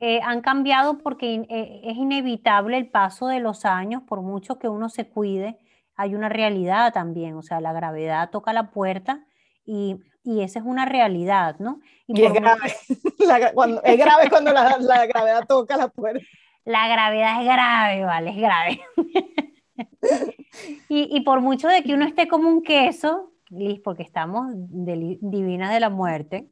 Eh, 0.00 0.20
han 0.24 0.40
cambiado 0.40 0.98
porque 0.98 1.46
eh, 1.48 1.80
es 1.84 1.96
inevitable 1.96 2.76
el 2.76 2.88
paso 2.90 3.28
de 3.28 3.40
los 3.40 3.64
años, 3.64 4.02
por 4.02 4.22
mucho 4.22 4.58
que 4.58 4.68
uno 4.68 4.88
se 4.88 5.08
cuide, 5.08 5.58
hay 5.96 6.14
una 6.14 6.28
realidad 6.28 6.92
también, 6.92 7.36
o 7.36 7.42
sea, 7.42 7.60
la 7.60 7.72
gravedad 7.72 8.30
toca 8.30 8.52
la 8.52 8.70
puerta 8.70 9.24
y, 9.64 9.96
y 10.24 10.42
esa 10.42 10.58
es 10.58 10.64
una 10.64 10.84
realidad, 10.84 11.56
¿no? 11.60 11.80
Y, 12.08 12.24
es, 12.24 12.32
grave. 12.32 12.74
cuando, 13.54 13.82
es 13.84 13.96
grave 13.96 14.28
cuando 14.28 14.52
la, 14.52 14.76
la, 14.80 15.06
gravedad 15.06 15.46
toca 15.46 15.76
la 15.76 15.88
puerta. 15.88 16.24
La 16.66 16.88
gravedad 16.88 17.42
es 17.42 17.44
grave, 17.44 18.04
vale, 18.04 18.30
es 18.30 18.36
grave. 18.38 18.80
y, 20.88 21.14
y, 21.14 21.20
por 21.20 21.42
mucho 21.42 21.68
de 21.68 21.82
que 21.82 21.92
uno 21.92 22.06
esté 22.06 22.26
como 22.26 22.48
un 22.48 22.62
queso, 22.62 23.34
Liz, 23.50 23.80
porque 23.84 24.02
estamos 24.02 24.46
divinas 24.50 25.70
de 25.70 25.80
la 25.80 25.90
muerte. 25.90 26.48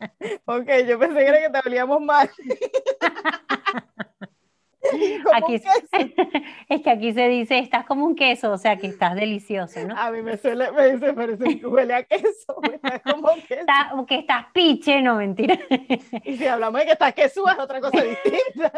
ok, 0.46 0.68
yo 0.86 0.98
pensé 0.98 1.14
que 1.14 1.26
era 1.26 1.40
que 1.40 1.50
te 1.50 1.68
olíamos 1.68 2.00
mal. 2.00 2.30
aquí, 5.34 5.54
es 6.68 6.82
que 6.82 6.90
aquí 6.90 7.12
se 7.12 7.28
dice, 7.28 7.58
estás 7.58 7.84
como 7.86 8.04
un 8.04 8.14
queso, 8.14 8.52
o 8.52 8.58
sea, 8.58 8.76
que 8.76 8.86
estás 8.86 9.14
delicioso, 9.14 9.84
¿no? 9.86 9.96
A 9.96 10.10
mí 10.10 10.22
me 10.22 10.36
suele, 10.36 10.70
me 10.72 10.92
dice, 10.92 11.12
parece 11.12 11.58
que 11.58 11.66
huele 11.66 11.94
a 11.94 12.02
queso, 12.04 12.60
estás 12.72 13.00
como 13.02 13.28
queso. 13.46 14.06
que 14.06 14.14
estás 14.16 14.46
piche, 14.52 15.02
no, 15.02 15.16
mentira. 15.16 15.58
Y 16.24 16.36
si 16.36 16.46
hablamos 16.46 16.80
de 16.80 16.86
que 16.86 16.92
estás 16.92 17.14
queso, 17.14 17.48
es 17.48 17.58
otra 17.58 17.80
cosa 17.80 18.02
distinta. 18.02 18.72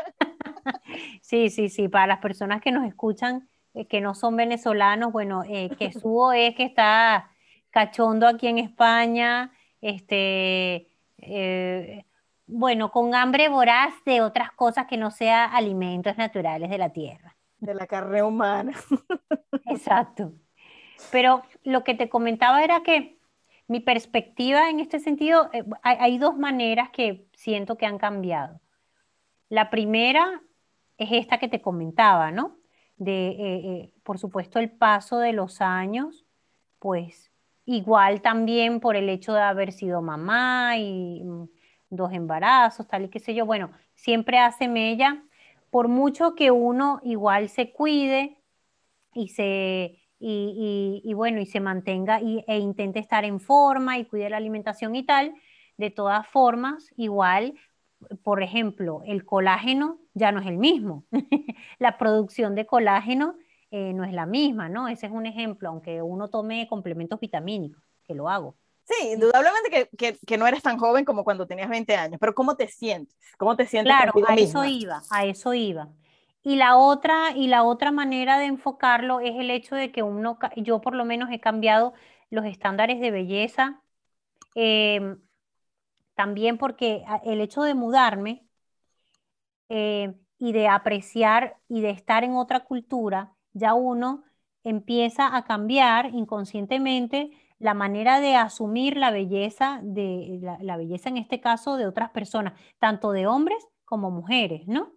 Sí, 1.20 1.50
sí, 1.50 1.68
sí, 1.68 1.88
para 1.88 2.06
las 2.06 2.18
personas 2.18 2.60
que 2.60 2.72
nos 2.72 2.86
escuchan, 2.86 3.48
eh, 3.74 3.86
que 3.86 4.00
no 4.00 4.14
son 4.14 4.36
venezolanos, 4.36 5.12
bueno, 5.12 5.42
eh, 5.48 5.70
quesúo 5.78 6.32
es 6.32 6.54
que 6.54 6.64
está 6.64 7.30
cachondo 7.70 8.26
aquí 8.26 8.48
en 8.48 8.58
España, 8.58 9.52
este... 9.80 10.89
Eh, 11.22 12.04
bueno, 12.46 12.90
con 12.90 13.14
hambre 13.14 13.48
voraz 13.48 13.92
de 14.04 14.22
otras 14.22 14.50
cosas 14.52 14.86
que 14.86 14.96
no 14.96 15.10
sea 15.10 15.44
alimentos 15.44 16.16
naturales 16.18 16.68
de 16.68 16.78
la 16.78 16.92
tierra. 16.92 17.36
De 17.58 17.74
la 17.74 17.86
carne 17.86 18.22
humana. 18.22 18.72
Exacto. 19.66 20.32
Pero 21.12 21.42
lo 21.62 21.84
que 21.84 21.94
te 21.94 22.08
comentaba 22.08 22.62
era 22.64 22.82
que 22.82 23.18
mi 23.68 23.80
perspectiva 23.80 24.68
en 24.68 24.80
este 24.80 24.98
sentido, 24.98 25.48
eh, 25.52 25.64
hay, 25.82 26.18
dos 26.18 26.36
maneras 26.36 26.90
que 26.90 27.28
siento 27.32 27.76
que 27.76 27.86
han 27.86 27.98
cambiado. 27.98 28.60
La 29.48 29.70
primera 29.70 30.42
es 30.98 31.10
esta 31.12 31.38
que 31.38 31.48
te 31.48 31.62
comentaba, 31.62 32.32
¿no? 32.32 32.58
De, 32.96 33.28
eh, 33.28 33.92
por 34.02 34.18
supuesto, 34.18 34.58
el 34.58 34.70
paso 34.70 35.18
de 35.18 35.32
los 35.32 35.60
años, 35.60 36.26
pues 36.80 37.29
igual 37.70 38.20
también 38.20 38.80
por 38.80 38.96
el 38.96 39.08
hecho 39.08 39.32
de 39.32 39.42
haber 39.42 39.70
sido 39.72 40.02
mamá 40.02 40.76
y 40.76 41.22
mm, 41.22 41.48
dos 41.90 42.12
embarazos, 42.12 42.88
tal 42.88 43.04
y 43.04 43.08
qué 43.08 43.20
sé 43.20 43.32
yo. 43.34 43.46
Bueno, 43.46 43.70
siempre 43.94 44.38
hace 44.38 44.66
mella, 44.66 45.22
por 45.70 45.86
mucho 45.86 46.34
que 46.34 46.50
uno 46.50 47.00
igual 47.04 47.48
se 47.48 47.72
cuide 47.72 48.38
y 49.14 49.28
se, 49.28 50.00
y, 50.18 51.12
bueno, 51.14 51.40
y 51.40 51.46
se 51.46 51.60
mantenga 51.60 52.20
y, 52.20 52.44
e 52.48 52.58
intente 52.58 52.98
estar 52.98 53.24
en 53.24 53.38
forma 53.38 53.98
y 53.98 54.04
cuide 54.04 54.30
la 54.30 54.38
alimentación 54.38 54.96
y 54.96 55.04
tal, 55.04 55.32
de 55.76 55.90
todas 55.90 56.26
formas, 56.26 56.92
igual, 56.96 57.54
por 58.24 58.42
ejemplo, 58.42 59.02
el 59.06 59.24
colágeno 59.24 60.00
ya 60.14 60.32
no 60.32 60.40
es 60.40 60.46
el 60.48 60.58
mismo. 60.58 61.04
la 61.78 61.98
producción 61.98 62.56
de 62.56 62.66
colágeno 62.66 63.36
eh, 63.70 63.92
no 63.92 64.04
es 64.04 64.12
la 64.12 64.26
misma, 64.26 64.68
¿no? 64.68 64.88
Ese 64.88 65.06
es 65.06 65.12
un 65.12 65.26
ejemplo, 65.26 65.68
aunque 65.68 66.02
uno 66.02 66.28
tome 66.28 66.66
complementos 66.68 67.20
vitamínicos, 67.20 67.82
que 68.04 68.14
lo 68.14 68.28
hago. 68.28 68.56
Sí, 68.84 69.12
indudablemente 69.12 69.70
que, 69.70 69.96
que, 69.96 70.18
que, 70.26 70.36
no 70.36 70.46
eres 70.46 70.62
tan 70.62 70.76
joven 70.76 71.04
como 71.04 71.22
cuando 71.22 71.46
tenías 71.46 71.68
20 71.68 71.94
años, 71.94 72.18
pero 72.18 72.34
¿cómo 72.34 72.56
te 72.56 72.66
sientes? 72.66 73.16
¿Cómo 73.38 73.54
te 73.54 73.66
sientes? 73.66 73.94
Claro, 73.94 74.12
a 74.26 74.34
eso 74.34 74.64
iba, 74.64 75.02
a 75.10 75.24
eso 75.24 75.54
iba. 75.54 75.88
Y 76.42 76.56
la 76.56 76.76
otra, 76.76 77.32
y 77.36 77.46
la 77.46 77.62
otra 77.62 77.92
manera 77.92 78.38
de 78.38 78.46
enfocarlo 78.46 79.20
es 79.20 79.36
el 79.36 79.50
hecho 79.50 79.76
de 79.76 79.92
que 79.92 80.02
uno, 80.02 80.38
yo 80.56 80.80
por 80.80 80.96
lo 80.96 81.04
menos 81.04 81.30
he 81.30 81.38
cambiado 81.38 81.92
los 82.30 82.46
estándares 82.46 83.00
de 83.00 83.10
belleza, 83.10 83.82
em, 84.54 85.20
también 86.14 86.58
porque 86.58 87.04
el 87.24 87.40
hecho 87.40 87.62
de 87.62 87.74
mudarme 87.74 88.44
eh, 89.68 90.14
y 90.38 90.52
de 90.52 90.68
apreciar 90.68 91.56
y 91.68 91.82
de 91.82 91.90
estar 91.90 92.24
en 92.24 92.34
otra 92.34 92.60
cultura, 92.60 93.34
ya 93.52 93.74
uno 93.74 94.24
empieza 94.64 95.36
a 95.36 95.44
cambiar 95.44 96.14
inconscientemente 96.14 97.30
la 97.58 97.74
manera 97.74 98.20
de 98.20 98.36
asumir 98.36 98.96
la 98.96 99.10
belleza, 99.10 99.80
de 99.82 100.40
la, 100.60 100.76
belleza 100.76 101.10
en 101.10 101.18
este 101.18 101.40
caso 101.40 101.76
de 101.76 101.86
otras 101.86 102.10
personas, 102.10 102.58
tanto 102.78 103.12
de 103.12 103.26
hombres 103.26 103.66
como 103.84 104.10
mujeres, 104.10 104.66
¿no? 104.66 104.92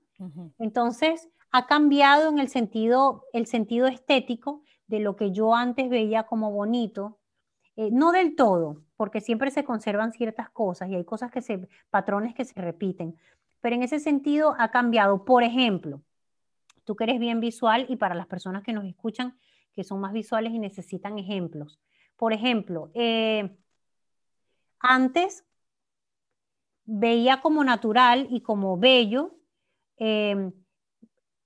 Entonces, 0.57 1.29
ha 1.51 1.67
cambiado 1.67 2.29
en 2.29 2.39
el 2.39 2.47
sentido, 2.47 3.25
el 3.33 3.45
sentido 3.45 3.87
estético 3.87 4.63
de 4.87 4.99
lo 4.99 5.17
que 5.17 5.31
yo 5.31 5.53
antes 5.53 5.89
veía 5.89 6.23
como 6.23 6.51
bonito, 6.51 7.19
eh, 7.75 7.89
no 7.91 8.11
del 8.13 8.35
todo, 8.35 8.83
porque 8.95 9.19
siempre 9.19 9.51
se 9.51 9.65
conservan 9.65 10.13
ciertas 10.13 10.49
cosas 10.49 10.89
y 10.89 10.95
hay 10.95 11.03
cosas 11.03 11.31
que 11.31 11.41
se, 11.41 11.67
patrones 11.89 12.33
que 12.33 12.45
se 12.45 12.59
repiten, 12.61 13.17
pero 13.59 13.75
en 13.75 13.83
ese 13.83 13.99
sentido 13.99 14.55
ha 14.57 14.71
cambiado. 14.71 15.25
Por 15.25 15.43
ejemplo, 15.43 16.01
tú 16.83 16.95
que 16.95 17.05
eres 17.05 17.19
bien 17.19 17.39
visual 17.39 17.85
y 17.89 17.95
para 17.95 18.15
las 18.15 18.27
personas 18.27 18.63
que 18.63 18.73
nos 18.73 18.85
escuchan 18.85 19.37
que 19.73 19.83
son 19.83 19.99
más 19.99 20.13
visuales 20.13 20.53
y 20.53 20.59
necesitan 20.59 21.17
ejemplos, 21.17 21.79
por 22.15 22.33
ejemplo, 22.33 22.91
eh, 22.93 23.57
antes 24.79 25.45
veía 26.85 27.41
como 27.41 27.63
natural 27.63 28.27
y 28.29 28.41
como 28.41 28.77
bello 28.77 29.35
em, 29.97 30.51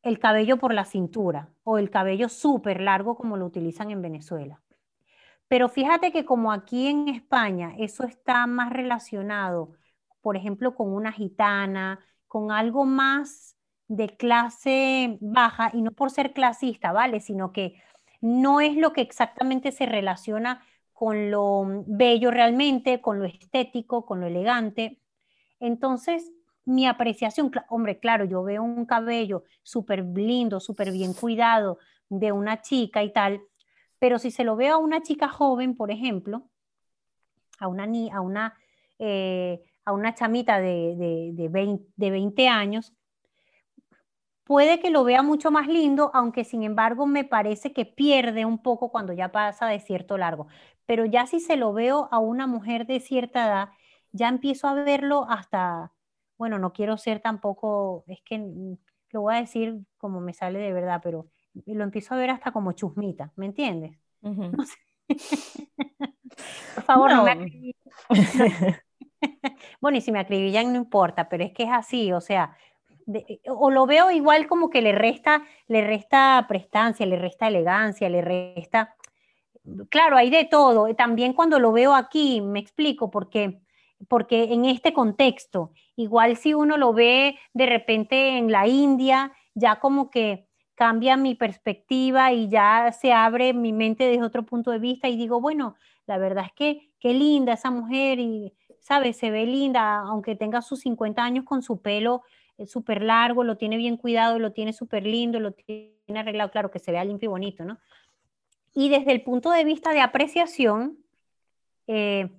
el 0.01 0.19
cabello 0.19 0.57
por 0.57 0.73
la 0.73 0.85
cintura 0.85 1.49
o 1.63 1.77
el 1.77 1.89
cabello 1.89 2.29
súper 2.29 2.81
largo 2.81 3.15
como 3.15 3.37
lo 3.37 3.45
utilizan 3.45 3.91
en 3.91 4.01
Venezuela. 4.01 4.61
Pero 5.47 5.69
fíjate 5.69 6.11
que 6.11 6.25
como 6.25 6.51
aquí 6.51 6.87
en 6.87 7.09
España 7.09 7.73
eso 7.77 8.03
está 8.03 8.47
más 8.47 8.71
relacionado, 8.71 9.73
por 10.21 10.35
ejemplo, 10.35 10.75
con 10.75 10.93
una 10.93 11.11
gitana, 11.11 11.99
con 12.27 12.51
algo 12.51 12.85
más 12.85 13.56
de 13.87 14.15
clase 14.17 15.17
baja, 15.21 15.71
y 15.73 15.81
no 15.81 15.91
por 15.91 16.11
ser 16.11 16.33
clasista, 16.33 16.91
¿vale? 16.91 17.19
Sino 17.19 17.51
que 17.51 17.81
no 18.21 18.61
es 18.61 18.75
lo 18.75 18.93
que 18.93 19.01
exactamente 19.01 19.71
se 19.71 19.85
relaciona 19.85 20.63
con 20.93 21.29
lo 21.31 21.83
bello 21.85 22.31
realmente, 22.31 23.01
con 23.01 23.19
lo 23.19 23.25
estético, 23.25 24.05
con 24.05 24.19
lo 24.19 24.27
elegante. 24.27 24.99
Entonces, 25.59 26.31
mi 26.65 26.85
apreciación, 26.87 27.51
hombre, 27.69 27.99
claro, 27.99 28.25
yo 28.25 28.43
veo 28.43 28.63
un 28.63 28.85
cabello 28.85 29.43
súper 29.63 30.03
lindo, 30.03 30.59
súper 30.59 30.91
bien 30.91 31.13
cuidado 31.13 31.77
de 32.09 32.31
una 32.31 32.61
chica 32.61 33.03
y 33.03 33.13
tal, 33.13 33.41
pero 33.99 34.19
si 34.19 34.31
se 34.31 34.43
lo 34.43 34.55
veo 34.55 34.75
a 34.75 34.77
una 34.77 35.01
chica 35.01 35.29
joven, 35.29 35.75
por 35.75 35.91
ejemplo, 35.91 36.49
a 37.59 37.67
una, 37.67 37.85
a 38.11 38.21
una, 38.21 38.57
eh, 38.99 39.63
a 39.85 39.93
una 39.93 40.13
chamita 40.13 40.59
de, 40.59 41.31
de, 41.33 41.49
20, 41.49 41.85
de 41.95 42.11
20 42.11 42.47
años, 42.47 42.93
puede 44.47 44.79
que 44.79 44.89
lo 44.89 45.03
vea 45.03 45.21
mucho 45.21 45.51
más 45.51 45.67
lindo, 45.67 46.09
aunque 46.13 46.45
sin 46.45 46.63
embargo 46.63 47.05
me 47.05 47.25
parece 47.25 47.73
que 47.73 47.85
pierde 47.85 48.45
un 48.45 48.59
poco 48.59 48.89
cuando 48.89 49.11
ya 49.11 49.29
pasa 49.29 49.67
de 49.67 49.81
cierto 49.81 50.17
largo. 50.17 50.47
Pero 50.85 51.03
ya 51.05 51.27
si 51.27 51.41
se 51.41 51.57
lo 51.57 51.73
veo 51.73 52.07
a 52.11 52.19
una 52.19 52.47
mujer 52.47 52.87
de 52.87 53.01
cierta 53.01 53.45
edad, 53.45 53.69
ya 54.13 54.29
empiezo 54.29 54.69
a 54.69 54.73
verlo 54.73 55.27
hasta, 55.29 55.91
bueno, 56.37 56.59
no 56.59 56.71
quiero 56.71 56.97
ser 56.97 57.19
tampoco, 57.19 58.05
es 58.07 58.21
que 58.21 58.37
lo 59.11 59.21
voy 59.21 59.35
a 59.35 59.39
decir 59.41 59.79
como 59.97 60.21
me 60.21 60.33
sale 60.33 60.59
de 60.59 60.71
verdad, 60.71 61.01
pero 61.03 61.27
lo 61.65 61.83
empiezo 61.83 62.13
a 62.13 62.17
ver 62.17 62.29
hasta 62.29 62.53
como 62.53 62.71
chusmita, 62.71 63.33
¿me 63.35 63.47
entiendes? 63.47 63.97
Por 66.75 66.83
favor, 66.85 67.11
no, 67.11 67.23
me 67.23 67.73
bueno, 69.81 69.97
y 69.97 70.01
si 70.01 70.13
me 70.13 70.19
acribillan 70.19 70.71
no 70.71 70.77
importa, 70.77 71.27
pero 71.27 71.43
es 71.43 71.51
que 71.51 71.63
es 71.63 71.69
así, 71.71 72.13
o 72.13 72.21
sea, 72.21 72.55
eh, 73.13 73.39
o 73.47 73.71
lo 73.71 73.85
veo 73.85 74.11
igual 74.11 74.47
como 74.47 74.69
que 74.69 74.81
le 74.81 74.91
resta, 74.91 75.43
le 75.67 75.85
resta 75.85 76.45
prestancia, 76.47 77.05
le 77.05 77.17
resta 77.17 77.47
elegancia, 77.47 78.09
le 78.09 78.21
resta... 78.21 78.95
Claro, 79.89 80.15
hay 80.15 80.29
de 80.29 80.45
todo. 80.45 80.93
También 80.95 81.33
cuando 81.33 81.59
lo 81.59 81.71
veo 81.73 81.93
aquí, 81.93 82.41
me 82.41 82.59
explico, 82.59 83.11
porque, 83.11 83.59
porque 84.07 84.53
en 84.53 84.65
este 84.65 84.93
contexto, 84.93 85.71
igual 85.97 86.37
si 86.37 86.53
uno 86.53 86.77
lo 86.77 86.93
ve 86.93 87.37
de 87.53 87.65
repente 87.65 88.37
en 88.37 88.51
la 88.51 88.67
India, 88.67 89.33
ya 89.55 89.79
como 89.79 90.09
que 90.09 90.47
cambia 90.75 91.17
mi 91.17 91.35
perspectiva 91.35 92.31
y 92.31 92.47
ya 92.49 92.91
se 92.91 93.11
abre 93.11 93.53
mi 93.53 93.73
mente 93.73 94.05
desde 94.05 94.23
otro 94.23 94.45
punto 94.45 94.71
de 94.71 94.79
vista 94.79 95.09
y 95.09 95.17
digo, 95.17 95.41
bueno, 95.41 95.75
la 96.05 96.17
verdad 96.17 96.45
es 96.45 96.53
que 96.53 96.91
qué 96.99 97.13
linda 97.13 97.53
esa 97.53 97.71
mujer 97.71 98.19
y, 98.19 98.53
¿sabes? 98.79 99.17
Se 99.17 99.31
ve 99.31 99.45
linda, 99.45 99.97
aunque 99.97 100.35
tenga 100.35 100.61
sus 100.61 100.81
50 100.81 101.21
años 101.21 101.45
con 101.45 101.61
su 101.61 101.81
pelo 101.81 102.21
es 102.57 102.71
súper 102.71 103.03
largo, 103.03 103.43
lo 103.43 103.57
tiene 103.57 103.77
bien 103.77 103.97
cuidado, 103.97 104.39
lo 104.39 104.51
tiene 104.51 104.73
súper 104.73 105.05
lindo, 105.05 105.39
lo 105.39 105.51
tiene 105.51 105.93
arreglado, 106.15 106.51
claro, 106.51 106.71
que 106.71 106.79
se 106.79 106.91
vea 106.91 107.05
limpio 107.05 107.27
y 107.27 107.31
bonito, 107.31 107.65
¿no? 107.65 107.77
Y 108.73 108.89
desde 108.89 109.11
el 109.11 109.23
punto 109.23 109.51
de 109.51 109.63
vista 109.63 109.91
de 109.91 110.01
apreciación, 110.01 110.97
eh, 111.87 112.29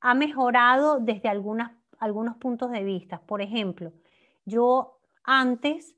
ha 0.00 0.14
mejorado 0.14 0.98
desde 1.00 1.28
algunas, 1.28 1.72
algunos 1.98 2.36
puntos 2.36 2.70
de 2.70 2.82
vista. 2.82 3.20
Por 3.20 3.40
ejemplo, 3.40 3.92
yo 4.44 4.98
antes 5.22 5.94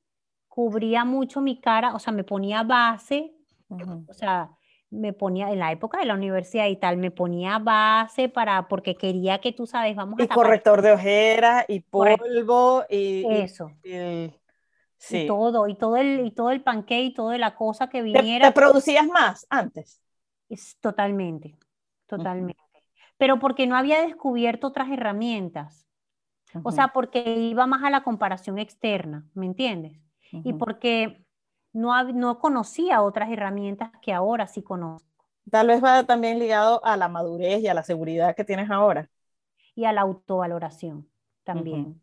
cubría 0.49 1.05
mucho 1.05 1.41
mi 1.41 1.59
cara, 1.61 1.95
o 1.95 1.99
sea, 1.99 2.13
me 2.13 2.23
ponía 2.23 2.63
base, 2.63 3.35
o 3.69 4.13
sea, 4.13 4.51
me 4.95 5.13
ponía 5.13 5.51
en 5.51 5.59
la 5.59 5.73
época 5.73 5.99
de 5.99 6.07
la 6.07 6.15
universidad 6.15 6.67
y 6.67 6.77
tal, 6.77 6.97
me 6.97 7.11
ponía 7.11 7.59
base 7.59 8.29
para, 8.29 8.69
porque 8.69 8.95
quería 8.95 9.41
que 9.41 9.53
tú 9.53 9.67
sabes, 9.67 9.97
vamos 9.97 10.19
a... 10.21 10.23
Y 10.23 10.29
corrector 10.29 10.83
de 10.83 10.93
ojeras 10.93 11.65
y 11.69 11.81
polvo 11.81 12.85
y... 12.89 13.25
Eso. 13.29 13.73
Y, 13.83 14.33
sí. 14.97 15.27
todo, 15.27 15.69
y 15.69 15.75
todo 15.75 15.97
el, 15.97 16.25
y 16.27 16.31
todo 16.31 16.51
el 16.51 16.63
panque 16.63 17.03
y 17.03 17.13
toda 17.13 17.37
la 17.39 17.55
cosa 17.55 17.89
que 17.89 18.03
viniera. 18.03 18.49
¿Te, 18.49 18.55
producías 18.55 19.07
más 19.07 19.47
antes? 19.51 20.01
Es, 20.49 20.77
totalmente, 20.81 21.59
totalmente. 22.07 22.63
Pero 23.17 23.39
porque 23.39 23.67
no 23.67 23.77
había 23.77 24.01
descubierto 24.03 24.69
otras 24.69 24.91
herramientas. 24.91 25.87
O 26.63 26.71
sea, 26.71 26.89
porque 26.89 27.35
iba 27.37 27.67
más 27.67 27.83
a 27.83 27.91
la 27.91 28.05
comparación 28.05 28.61
externa, 28.61 29.27
¿me 29.35 29.47
entiendes? 29.47 29.99
Y 30.31 30.53
porque 30.53 31.24
no, 31.75 32.03
no 32.13 32.39
conocía 32.39 33.03
otras 33.03 33.31
herramientas 33.31 33.91
que 34.01 34.13
ahora 34.13 34.47
sí 34.47 34.63
conozco. 34.63 35.27
Tal 35.51 35.67
vez 35.67 35.85
va 35.85 36.05
también 36.05 36.39
ligado 36.39 36.83
a 36.85 36.97
la 36.97 37.09
madurez 37.09 37.61
y 37.61 37.69
a 37.69 37.75
la 37.75 37.83
seguridad 37.83 38.35
que 38.35 38.45
tienes 38.45 38.71
ahora. 38.71 39.11
Y 39.75 39.85
a 39.85 39.93
la 39.93 40.03
autovaloración 40.03 41.09
también. 41.43 42.01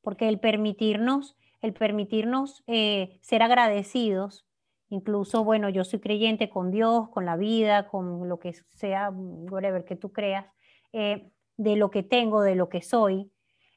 Porque 0.00 0.28
el 0.28 0.40
permitirnos, 0.40 1.36
el 1.60 1.74
permitirnos 1.74 2.64
eh, 2.66 3.18
ser 3.20 3.42
agradecidos, 3.42 4.46
incluso, 4.88 5.44
bueno, 5.44 5.68
yo 5.68 5.84
soy 5.84 6.00
creyente 6.00 6.48
con 6.48 6.70
Dios, 6.70 7.08
con 7.10 7.26
la 7.26 7.36
vida, 7.36 7.88
con 7.88 8.28
lo 8.28 8.38
que 8.38 8.54
sea, 8.70 9.10
whatever 9.10 9.84
que 9.84 9.94
tú 9.94 10.10
creas, 10.10 10.46
eh, 10.92 11.30
de 11.56 11.76
lo 11.76 11.90
que 11.90 12.02
tengo, 12.02 12.40
de 12.40 12.54
lo 12.54 12.68
que 12.68 12.82
soy, 12.82 13.30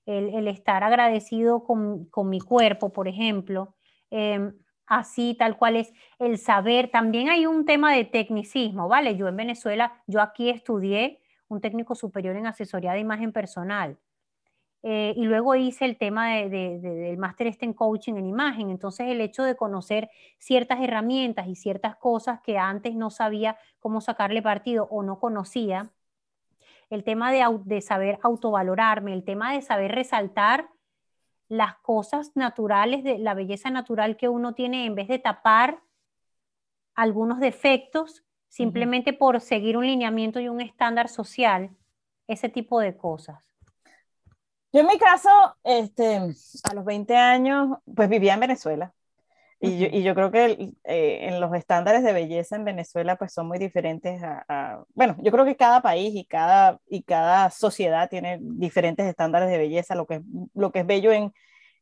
el, 0.06 0.48
estar 0.48 0.84
agradecido 0.84 1.64
con, 1.64 2.06
con, 2.06 2.30
mi 2.30 2.40
cuerpo, 2.40 2.92
por 2.92 3.08
ejemplo, 3.08 3.76
em, 4.10 4.54
así 4.90 5.36
tal 5.36 5.58
cual 5.58 5.78
es 5.78 5.94
el 6.18 6.38
saber. 6.38 6.90
También 6.90 7.30
hay 7.30 7.46
un 7.46 7.66
tema 7.66 7.94
de 7.94 8.04
tecnicismo, 8.06 8.90
¿vale? 8.90 9.16
Yo 9.16 9.28
en 9.28 9.38
Venezuela, 9.38 10.04
yo 10.08 10.22
aquí 10.22 10.50
estudié 10.50 11.22
un 11.48 11.62
técnico 11.62 11.96
superior 11.96 12.36
en 12.36 12.48
asesoría 12.48 12.94
de 12.94 13.00
imagen 13.00 13.32
personal. 13.32 13.98
Eh, 14.82 15.14
y 15.18 15.26
luego 15.26 15.56
hice 15.56 15.84
el 15.84 15.98
tema 15.98 16.30
del 16.30 17.18
máster 17.18 17.48
este 17.48 17.66
en 17.66 17.74
coaching 17.74 18.14
en 18.16 18.26
imagen. 18.26 18.70
Entonces 18.70 19.08
el 19.08 19.22
hecho 19.22 19.44
de 19.44 19.56
conocer 19.56 20.10
ciertas 20.38 20.80
herramientas 20.82 21.48
y 21.48 21.56
ciertas 21.56 21.96
cosas 21.98 22.42
que 22.42 22.58
antes 22.58 22.96
no 22.96 23.10
sabía 23.10 23.58
cómo 23.80 24.02
sacarle 24.02 24.42
partido 24.42 24.88
o 24.90 25.04
no 25.04 25.20
conocía, 25.20 25.92
el 26.90 27.04
tema 27.04 27.32
de, 27.32 27.46
de 27.66 27.82
saber 27.82 28.20
autovalorarme, 28.24 29.14
el 29.14 29.24
tema 29.24 29.54
de 29.54 29.62
saber 29.62 29.92
resaltar 29.94 30.70
las 31.50 31.76
cosas 31.80 32.32
naturales, 32.36 33.04
de 33.04 33.18
la 33.18 33.34
belleza 33.34 33.70
natural 33.70 34.16
que 34.16 34.30
uno 34.30 34.54
tiene 34.54 34.86
en 34.86 34.96
vez 34.96 35.08
de 35.08 35.20
tapar 35.20 35.82
algunos 36.96 37.40
defectos 37.40 38.24
simplemente 38.48 39.14
por 39.14 39.42
seguir 39.42 39.78
un 39.78 39.86
lineamiento 39.86 40.40
y 40.40 40.48
un 40.48 40.62
estándar 40.62 41.10
social, 41.10 41.72
ese 42.28 42.50
tipo 42.50 42.80
de 42.80 42.96
cosas. 42.98 43.44
Yo 44.72 44.82
en 44.82 44.88
mi 44.88 44.98
caso, 45.00 45.30
este, 45.64 46.18
a 46.64 46.74
los 46.74 46.86
20 46.86 47.16
años, 47.16 47.78
pues 47.96 48.10
vivía 48.10 48.36
en 48.36 48.40
Venezuela. 48.40 48.94
Y, 49.62 50.04
yo, 50.04 50.16
creo 50.16 50.32
que 50.32 50.72
eh, 50.86 51.20
en 51.28 51.42
los 51.42 51.54
estándares 51.54 52.02
de 52.02 52.14
belleza 52.14 52.56
en 52.56 52.64
Venezuela 52.64 53.18
pues 53.18 53.34
son 53.34 53.48
muy 53.48 53.60
diferentes 53.60 54.22
a, 54.24 54.86
bueno, 54.94 55.18
yo 55.22 55.34
creo 55.34 55.44
que 55.44 55.58
cada 55.58 55.82
país 55.82 56.16
y 56.16 56.24
cada, 56.24 56.80
y 56.88 57.04
cada 57.04 57.50
sociedad 57.50 58.10
tiene 58.10 58.38
diferentes 58.42 59.06
estándares 59.06 59.50
de 59.50 59.58
belleza, 59.58 59.96
lo 59.96 60.06
que, 60.06 60.22
lo 60.54 60.72
que 60.72 60.80
es 60.80 60.86
bello 60.88 61.12
en, 61.12 61.34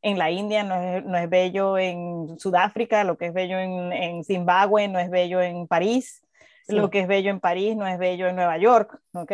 en 0.02 0.18
la 0.18 0.32
India 0.32 0.64
no 0.64 0.74
es, 0.74 1.04
no 1.04 1.16
es 1.18 1.30
bello 1.30 1.78
en 1.78 2.36
Sudáfrica, 2.40 3.04
lo 3.04 3.16
que 3.16 3.26
es 3.26 3.32
bello 3.32 3.58
en, 3.60 3.92
en 3.92 4.24
Zimbabue 4.24 4.88
no 4.88 4.98
es 4.98 5.08
bello 5.08 5.40
en 5.40 5.68
París, 5.68 6.22
lo 6.66 6.90
que 6.90 7.00
es 7.00 7.06
bello 7.06 7.30
en 7.30 7.38
París 7.38 7.76
no 7.76 7.86
es 7.86 7.96
bello 7.96 8.26
en 8.26 8.34
Nueva 8.34 8.58
York, 8.58 9.00
¿ok? 9.12 9.32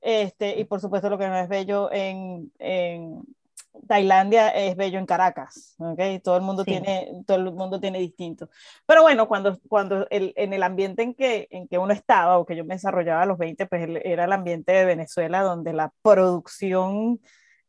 Este, 0.00 0.58
y 0.58 0.64
por 0.64 0.80
supuesto 0.80 1.08
lo 1.08 1.16
que 1.16 1.28
no 1.28 1.38
es 1.38 1.48
bello 1.48 1.92
en, 1.92 2.50
en 2.58 3.22
Tailandia 3.86 4.48
es 4.50 4.76
bello 4.76 4.98
en 4.98 5.06
Caracas, 5.06 5.74
¿ok? 5.78 6.00
Todo 6.22 6.36
el 6.36 6.42
mundo, 6.42 6.64
tiene, 6.64 7.10
todo 7.26 7.38
el 7.38 7.52
mundo 7.52 7.80
tiene 7.80 7.98
distinto. 7.98 8.48
Pero 8.86 9.02
bueno, 9.02 9.26
cuando, 9.28 9.58
cuando 9.68 10.06
el, 10.10 10.32
en 10.36 10.52
el 10.52 10.62
ambiente 10.62 11.02
en 11.02 11.14
que, 11.14 11.48
en 11.50 11.68
que 11.68 11.78
uno 11.78 11.92
estaba 11.92 12.38
o 12.38 12.44
que 12.44 12.54
yo 12.54 12.64
me 12.64 12.74
desarrollaba 12.74 13.22
a 13.22 13.26
los 13.26 13.38
20, 13.38 13.66
pues 13.66 13.88
era 14.04 14.24
el 14.24 14.32
ambiente 14.32 14.72
de 14.72 14.84
Venezuela 14.84 15.42
donde 15.42 15.72
la 15.72 15.92
producción 16.02 17.20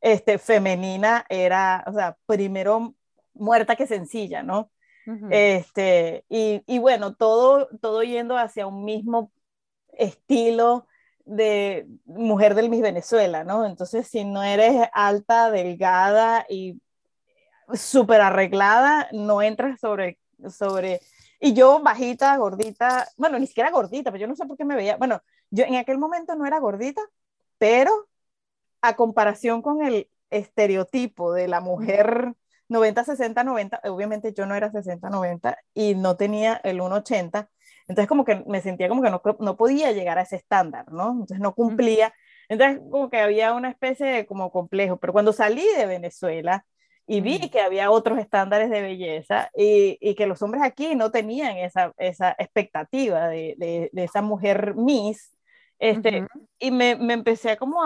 este, 0.01 0.38
femenina 0.38 1.25
era, 1.29 1.83
o 1.88 1.93
sea, 1.93 2.17
primero 2.25 2.95
muerta 3.33 3.75
que 3.75 3.88
sencilla, 3.88 4.43
¿no? 4.43 4.69
este, 5.31 6.24
y, 6.29 6.63
y, 6.65 6.80
bueno, 6.80 7.13
todo, 7.15 7.67
todo 7.82 8.04
yendo 8.04 8.38
hacia 8.38 8.67
un 8.67 8.86
mismo 8.86 9.34
estilo 9.97 10.88
de 11.25 11.88
mujer 12.05 12.55
del 12.55 12.69
Miss 12.69 12.81
Venezuela, 12.81 13.43
¿no? 13.43 13.65
Entonces, 13.65 14.07
si 14.07 14.25
no 14.25 14.43
eres 14.43 14.89
alta, 14.93 15.51
delgada 15.51 16.45
y 16.49 16.81
súper 17.73 18.21
arreglada, 18.21 19.07
no 19.12 19.41
entras 19.41 19.79
sobre, 19.79 20.19
sobre... 20.49 21.01
Y 21.39 21.53
yo 21.53 21.81
bajita, 21.81 22.36
gordita, 22.38 23.07
bueno, 23.17 23.38
ni 23.39 23.47
siquiera 23.47 23.71
gordita, 23.71 24.12
pero 24.12 24.21
yo 24.21 24.27
no 24.27 24.36
sé 24.36 24.45
por 24.45 24.57
qué 24.57 24.65
me 24.65 24.75
veía, 24.75 24.97
bueno, 24.97 25.21
yo 25.49 25.65
en 25.65 25.75
aquel 25.75 25.97
momento 25.97 26.36
no 26.36 26.45
era 26.45 26.59
gordita, 26.59 27.01
pero 27.57 28.07
a 28.81 28.95
comparación 28.95 29.62
con 29.62 29.83
el 29.83 30.09
estereotipo 30.29 31.33
de 31.33 31.47
la 31.47 31.62
mujer 31.62 32.33
90, 32.69 33.03
60, 33.03 33.43
90, 33.43 33.81
obviamente 33.86 34.33
yo 34.33 34.45
no 34.45 34.55
era 34.55 34.71
60, 34.71 35.09
90 35.09 35.57
y 35.73 35.95
no 35.95 36.15
tenía 36.17 36.59
el 36.63 36.79
1,80, 36.79 37.49
entonces 37.88 38.08
como 38.08 38.26
que 38.26 38.43
me 38.48 38.62
sentía 38.62 38.89
como 38.89 39.02
que 39.02 39.10
no, 39.10 39.22
no 39.39 39.58
podía 39.58 39.91
llegar 39.91 40.17
a 40.17 40.24
ese 40.24 40.38
estándar, 40.38 40.91
¿no? 40.91 41.12
Entonces 41.12 41.39
no 41.39 41.54
cumplía, 41.54 42.13
entonces 42.50 42.82
como 42.89 43.10
que 43.10 43.17
había 43.19 43.54
una 43.54 43.69
especie 43.69 44.06
de 44.06 44.26
como 44.26 44.52
complejo, 44.52 44.98
pero 44.98 45.13
cuando 45.13 45.34
salí 45.34 45.65
de 45.78 45.86
Venezuela 45.86 46.65
y 47.06 47.22
vi 47.22 47.50
que 47.50 47.60
había 47.60 47.91
otros 47.91 48.19
estándares 48.19 48.69
de 48.69 48.82
belleza 48.82 49.50
y, 49.56 49.98
y, 50.00 50.15
que 50.15 50.26
los 50.26 50.41
hombres 50.41 50.63
aquí 50.63 50.96
no 50.96 51.12
tenían 51.12 51.58
esa, 51.58 51.93
esa 51.98 52.32
expectativa 52.38 53.28
de, 53.28 53.56
de, 53.58 53.89
de 53.91 54.04
esa 54.06 54.22
mujer 54.22 54.74
Miss, 54.76 55.34
este, 55.84 56.26
Y 56.60 56.72
me, 56.72 56.96
me, 56.96 57.13
empecé 57.13 57.52
a 57.52 57.58
como, 57.58 57.82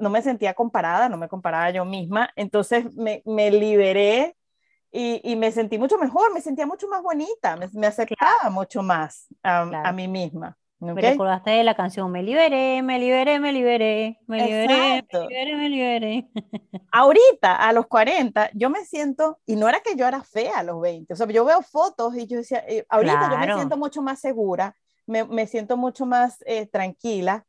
no 0.00 0.10
me 0.10 0.20
sentía 0.20 0.54
comparada, 0.54 1.08
no 1.08 1.16
me 1.16 1.28
comparaba 1.28 1.70
yo 1.70 1.84
misma, 1.84 2.30
entonces 2.34 2.92
me, 2.96 3.22
me 3.24 3.52
liberé 3.52 4.34
y, 4.92 5.20
y, 5.22 5.36
me 5.36 5.52
sentí 5.52 5.78
mucho 5.78 5.98
mejor, 5.98 6.32
me 6.34 6.40
sentía 6.40 6.66
mucho 6.66 6.88
más 6.88 7.02
bonita, 7.02 7.56
me, 7.56 7.68
me 7.72 7.86
aceptaba 7.86 8.50
mucho 8.50 8.82
más 8.82 9.26
a, 9.42 9.60
a 9.88 9.92
mí 9.92 10.08
misma. 10.08 10.56
¿okay? 10.80 10.94
Me 10.94 11.02
recordaste 11.02 11.50
de 11.50 11.64
la 11.64 11.74
canción 11.74 12.10
Me 12.10 12.22
liberé, 12.22 12.82
me 12.82 12.98
liberé, 12.98 13.38
me 13.38 13.52
liberé, 13.52 14.18
me 14.26 14.44
liberé, 14.44 15.06
me 15.12 15.28
liberé, 15.28 15.56
me 15.56 15.68
liberé. 15.68 16.28
Ahorita, 16.92 17.56
a 17.56 17.72
los 17.72 17.86
40, 17.86 18.50
yo 18.54 18.70
me 18.70 18.84
siento, 18.84 19.38
y 19.46 19.56
no 19.56 19.68
era 19.68 19.80
que 19.80 19.94
yo 19.94 20.06
era 20.06 20.22
fea 20.22 20.58
a 20.58 20.62
los 20.62 20.80
20, 20.80 21.12
o 21.12 21.16
sea, 21.16 21.26
yo 21.28 21.44
veo 21.44 21.62
fotos 21.62 22.16
y 22.16 22.26
yo 22.26 22.38
decía, 22.38 22.64
eh, 22.66 22.84
ahorita 22.88 23.30
yo 23.30 23.38
me 23.38 23.54
siento 23.54 23.76
mucho 23.76 24.02
más 24.02 24.20
segura, 24.20 24.74
me, 25.06 25.24
me 25.24 25.46
siento 25.46 25.76
mucho 25.76 26.06
más 26.06 26.42
eh, 26.46 26.66
tranquila, 26.66 27.44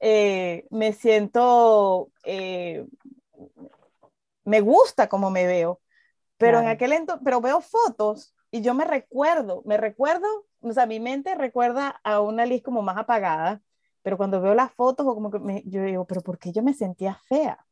eh, 0.00 0.64
me 0.70 0.92
siento, 0.92 2.10
me 4.44 4.60
gusta 4.60 5.08
como 5.08 5.30
me 5.30 5.46
veo 5.46 5.80
pero 6.38 6.60
en 6.60 6.68
aquel 6.68 6.92
entonces, 6.92 7.22
pero 7.24 7.40
veo 7.40 7.60
fotos 7.60 8.34
y 8.50 8.62
yo 8.62 8.72
me 8.72 8.84
recuerdo, 8.84 9.62
me 9.66 9.76
recuerdo, 9.76 10.26
o 10.60 10.72
sea, 10.72 10.86
mi 10.86 11.00
mente 11.00 11.34
recuerda 11.34 12.00
a 12.02 12.20
una 12.20 12.46
Liz 12.46 12.62
como 12.62 12.80
más 12.80 12.96
apagada, 12.96 13.60
pero 14.02 14.16
cuando 14.16 14.40
veo 14.40 14.54
las 14.54 14.72
fotos, 14.72 15.06
o 15.06 15.14
como 15.14 15.30
que 15.30 15.38
me, 15.38 15.62
yo 15.66 15.82
digo, 15.82 16.06
pero 16.06 16.22
¿por 16.22 16.38
qué 16.38 16.52
yo 16.52 16.62
me 16.62 16.72
sentía 16.72 17.20
fea? 17.28 17.66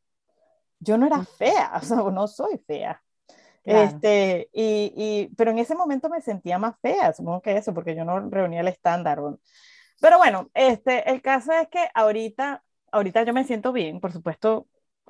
Yo 0.79 0.97
no 0.97 1.07
era 1.07 1.23
fea, 1.23 1.71
o 1.81 1.85
sea, 1.85 1.97
no 1.97 2.27
soy 2.27 2.59
fea. 2.67 3.01
Este, 3.63 4.49
y, 4.53 4.93
y, 4.95 5.35
pero 5.35 5.51
en 5.51 5.59
ese 5.59 5.75
momento 5.75 6.07
me 6.07 6.21
sentía 6.21 6.57
más 6.57 6.79
fea, 6.79 7.11
supongo 7.11 7.41
que 7.41 7.57
eso, 7.57 7.73
porque 7.73 7.95
yo 7.95 8.05
no 8.05 8.29
reunía 8.29 8.61
el 8.61 8.69
estándar. 8.69 9.19
Pero 9.99 10.17
bueno, 10.17 10.49
este, 10.53 11.09
el 11.11 11.21
caso 11.21 11.51
es 11.51 11.67
que 11.67 11.89
ahorita, 11.93 12.63
ahorita 12.91 13.23
yo 13.23 13.33
me 13.33 13.43
siento 13.43 13.73
bien, 13.73 13.99
por 13.99 14.13
supuesto, 14.13 14.67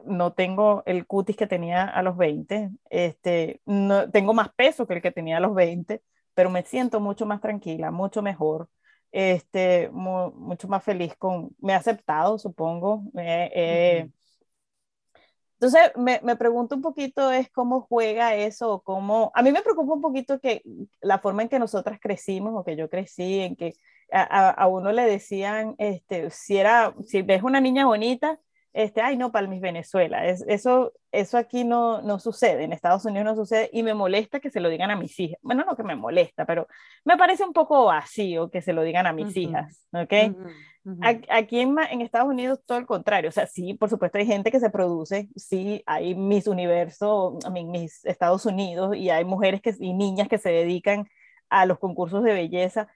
no 0.07 0.33
tengo 0.33 0.83
el 0.85 1.05
cutis 1.07 1.35
que 1.37 1.47
tenía 1.47 1.85
a 1.85 2.01
los 2.03 2.17
20, 2.17 2.71
este, 2.89 3.61
no, 3.65 4.09
tengo 4.11 4.33
más 4.33 4.49
peso 4.53 4.87
que 4.87 4.95
el 4.95 5.01
que 5.01 5.11
tenía 5.11 5.37
a 5.37 5.39
los 5.39 5.53
20, 5.55 6.01
pero 6.33 6.49
me 6.49 6.63
siento 6.63 6.99
mucho 6.99 7.25
más 7.25 7.41
tranquila, 7.41 7.91
mucho 7.91 8.21
mejor, 8.21 8.69
este, 9.11 9.89
mucho 9.91 10.67
más 10.67 10.83
feliz 10.83 11.15
con, 11.17 11.55
me 11.59 11.73
he 11.73 11.75
aceptado, 11.75 12.37
supongo. 12.37 13.03
entonces, 15.59 15.91
me, 15.95 16.19
me, 16.23 16.35
pregunto 16.35 16.75
un 16.75 16.81
poquito 16.81 17.31
es 17.31 17.49
cómo 17.51 17.81
juega 17.81 18.35
eso, 18.35 18.81
cómo, 18.83 19.31
a 19.35 19.41
mí 19.41 19.51
me 19.51 19.61
preocupa 19.61 19.93
un 19.93 20.01
poquito 20.01 20.39
que 20.39 20.61
la 21.01 21.19
forma 21.19 21.41
en 21.43 21.49
que 21.49 21.59
nosotras 21.59 21.99
crecimos 22.01 22.53
o 22.55 22.63
que 22.63 22.75
yo 22.75 22.89
crecí, 22.89 23.39
en 23.41 23.55
que 23.55 23.73
a, 24.11 24.49
a 24.49 24.67
uno 24.67 24.91
le 24.91 25.03
decían, 25.03 25.75
este, 25.77 26.29
si 26.29 26.57
era, 26.57 26.93
si 27.05 27.21
ves 27.21 27.43
una 27.43 27.59
niña 27.61 27.85
bonita, 27.85 28.39
este, 28.77 29.01
ay, 29.01 29.17
no, 29.17 29.31
Palmis 29.31 29.59
Venezuela. 29.59 30.27
Es, 30.27 30.45
eso, 30.47 30.93
eso 31.11 31.39
aquí 31.39 31.63
no, 31.63 32.03
no 32.03 32.19
sucede, 32.19 32.63
en 32.63 32.73
Estados 32.73 33.05
Unidos 33.05 33.25
no 33.25 33.35
sucede 33.35 33.71
y 33.73 33.81
me 33.81 33.95
molesta 33.95 34.39
que 34.39 34.51
se 34.51 34.59
lo 34.59 34.69
digan 34.69 34.91
a 34.91 34.95
mis 34.95 35.19
hijas. 35.19 35.39
Bueno, 35.41 35.65
no 35.65 35.75
que 35.75 35.81
me 35.81 35.95
molesta, 35.95 36.45
pero 36.45 36.67
me 37.03 37.17
parece 37.17 37.43
un 37.43 37.53
poco 37.53 37.85
vacío 37.85 38.51
que 38.51 38.61
se 38.61 38.73
lo 38.73 38.83
digan 38.83 39.07
a 39.07 39.13
mis 39.13 39.35
hijas, 39.35 39.87
¿ok? 39.93 40.13
Aquí 41.29 41.59
en, 41.59 41.75
en, 41.89 42.01
Estados 42.01 42.29
Unidos 42.29 42.59
todo 42.67 42.77
el 42.77 42.85
contrario, 42.85 43.29
o 43.29 43.33
sea, 43.33 43.47
sí, 43.47 43.73
por 43.73 43.89
supuesto 43.89 44.19
hay 44.19 44.27
gente 44.27 44.51
que 44.51 44.59
se 44.59 44.69
produce, 44.69 45.27
sí, 45.35 45.81
hay 45.87 46.13
mis 46.13 46.45
Universo, 46.45 47.39
mis 47.51 48.05
Estados 48.05 48.45
Unidos 48.45 48.95
y 48.95 49.09
hay 49.09 49.25
mujeres 49.25 49.59
que, 49.59 49.73
y 49.79 49.93
niñas 49.93 50.27
que 50.27 50.37
se 50.37 50.49
dedican 50.49 51.09
a 51.49 51.65
los 51.65 51.79
concursos 51.79 52.23
de 52.23 52.33
belleza, 52.33 52.87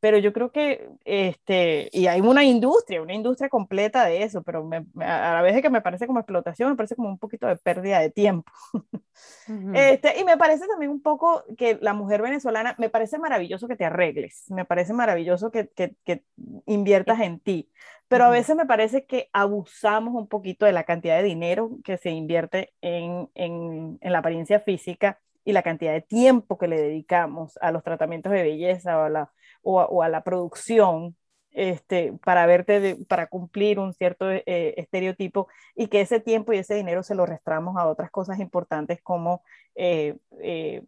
pero 0.00 0.16
yo 0.18 0.32
creo 0.32 0.50
que, 0.50 0.88
este, 1.04 1.90
y 1.92 2.06
hay 2.06 2.22
una 2.22 2.42
industria, 2.42 3.02
una 3.02 3.12
industria 3.12 3.50
completa 3.50 4.06
de 4.06 4.22
eso, 4.22 4.42
pero 4.42 4.68
a 4.98 5.34
la 5.34 5.42
vez 5.42 5.54
de 5.54 5.62
que 5.62 5.68
me 5.68 5.82
parece 5.82 6.06
como 6.06 6.20
explotación, 6.20 6.70
me 6.70 6.76
parece 6.76 6.96
como 6.96 7.10
un 7.10 7.18
poquito 7.18 7.46
de 7.46 7.56
pérdida 7.56 8.00
de 8.00 8.10
tiempo. 8.10 8.50
este, 9.74 10.18
y 10.18 10.24
me 10.24 10.38
parece 10.38 10.66
también 10.66 10.90
un 10.90 11.02
poco 11.02 11.44
que 11.58 11.78
la 11.82 11.92
mujer 11.92 12.22
venezolana, 12.22 12.74
me 12.78 12.88
parece 12.88 13.18
maravilloso 13.18 13.68
que 13.68 13.76
te 13.76 13.84
arregles, 13.84 14.44
me 14.48 14.64
parece 14.64 14.94
maravilloso 14.94 15.50
que, 15.50 15.68
que, 15.68 15.94
que 16.04 16.24
inviertas 16.66 17.20
en 17.20 17.38
ti, 17.38 17.70
pero 18.08 18.24
a 18.24 18.30
veces 18.30 18.56
me 18.56 18.66
parece 18.66 19.04
que 19.04 19.28
abusamos 19.34 20.14
un 20.14 20.28
poquito 20.28 20.64
de 20.64 20.72
la 20.72 20.84
cantidad 20.84 21.18
de 21.18 21.24
dinero 21.24 21.78
que 21.84 21.98
se 21.98 22.10
invierte 22.10 22.72
en, 22.80 23.28
en, 23.34 23.98
en 24.00 24.12
la 24.12 24.18
apariencia 24.18 24.60
física 24.60 25.20
y 25.44 25.52
la 25.52 25.62
cantidad 25.62 25.92
de 25.92 26.02
tiempo 26.02 26.58
que 26.58 26.68
le 26.68 26.80
dedicamos 26.80 27.58
a 27.60 27.70
los 27.72 27.82
tratamientos 27.82 28.32
de 28.32 28.42
belleza 28.42 28.98
o 28.98 29.02
a 29.02 29.08
la 29.08 29.32
o, 29.62 30.02
a 30.02 30.08
la 30.08 30.22
producción 30.22 31.16
este, 31.52 32.12
para 32.24 32.46
verte, 32.46 32.96
para 33.08 33.26
cumplir 33.26 33.78
un 33.78 33.92
cierto 33.92 34.30
eh, 34.30 34.74
estereotipo 34.76 35.48
y 35.74 35.88
que 35.88 36.00
ese 36.00 36.20
tiempo 36.20 36.52
y 36.52 36.58
ese 36.58 36.74
dinero 36.74 37.02
se 37.02 37.14
lo 37.14 37.26
restamos 37.26 37.76
a 37.76 37.88
otras 37.88 38.10
cosas 38.10 38.38
importantes 38.38 39.00
como 39.02 39.42
eh, 39.74 40.16
eh, 40.40 40.84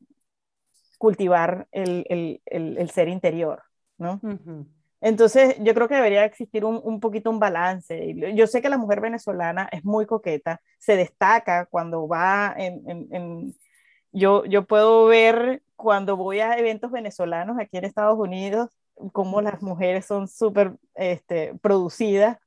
cultivar 0.99 1.67
el, 1.73 2.07
el, 2.09 2.77
el, 2.79 2.91
ser 2.91 3.09
interior, 3.09 3.65
¿no? 3.99 4.21
Entonces, 5.01 5.57
yo 5.59 5.75
creo 5.75 5.89
que 5.89 5.97
debería 5.97 6.25
existir 6.25 6.65
un, 6.65 6.81
un, 6.85 7.01
poquito 7.01 7.29
un 7.29 7.41
balance. 7.41 8.15
Yo 8.37 8.47
sé 8.47 8.63
que 8.63 8.69
la 8.69 8.79
mujer 8.79 9.01
venezolana 9.01 9.69
es 9.73 9.85
muy 9.85 10.07
coqueta, 10.07 10.61
se 10.79 10.95
destaca 10.95 11.67
cuando 11.67 12.07
va 12.07 12.55
en, 12.57 12.89
en, 12.89 13.09
en 13.11 13.55
yo, 14.13 14.45
yo 14.45 14.67
puedo 14.67 15.07
ver 15.07 15.63
cuando 15.77 16.17
voy 16.17 16.41
a 16.41 16.55
eventos 16.59 16.91
venezolanos 16.91 17.59
aquí 17.59 17.79
en 17.79 17.85
Estados 17.85 18.19
Unidos, 18.19 18.71
cómo 19.13 19.41
las 19.43 19.63
mujeres 19.63 20.07
son 20.07 20.29
súper 20.29 20.77
este, 20.95 21.55
producidas. 21.61 22.39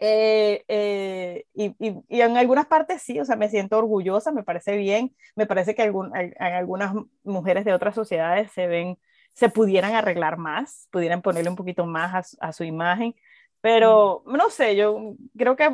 Eh, 0.00 0.64
eh, 0.68 1.44
y, 1.54 1.74
y, 1.80 2.20
en 2.20 2.36
algunas 2.36 2.66
partes 2.66 3.02
sí, 3.02 3.18
o 3.18 3.24
sea, 3.24 3.36
me 3.36 3.48
siento 3.48 3.78
orgullosa, 3.78 4.30
me 4.30 4.44
parece 4.44 4.76
bien, 4.76 5.14
me 5.34 5.46
parece 5.46 5.74
que 5.74 5.82
algún, 5.82 6.12
algunas 6.38 6.94
mujeres 7.24 7.64
de 7.64 7.72
otras 7.74 7.96
sociedades 7.96 8.52
se 8.52 8.68
ven, 8.68 8.98
se 9.34 9.48
pudieran 9.48 9.94
arreglar 9.94 10.38
más, 10.38 10.88
pudieran 10.92 11.20
ponerle 11.20 11.50
un 11.50 11.56
poquito 11.56 11.84
más 11.84 12.36
a 12.40 12.52
su 12.52 12.62
imagen, 12.62 13.14
pero 13.60 14.22
no 14.26 14.50
sé, 14.50 14.76
yo 14.76 15.14
creo 15.36 15.56
que 15.56 15.68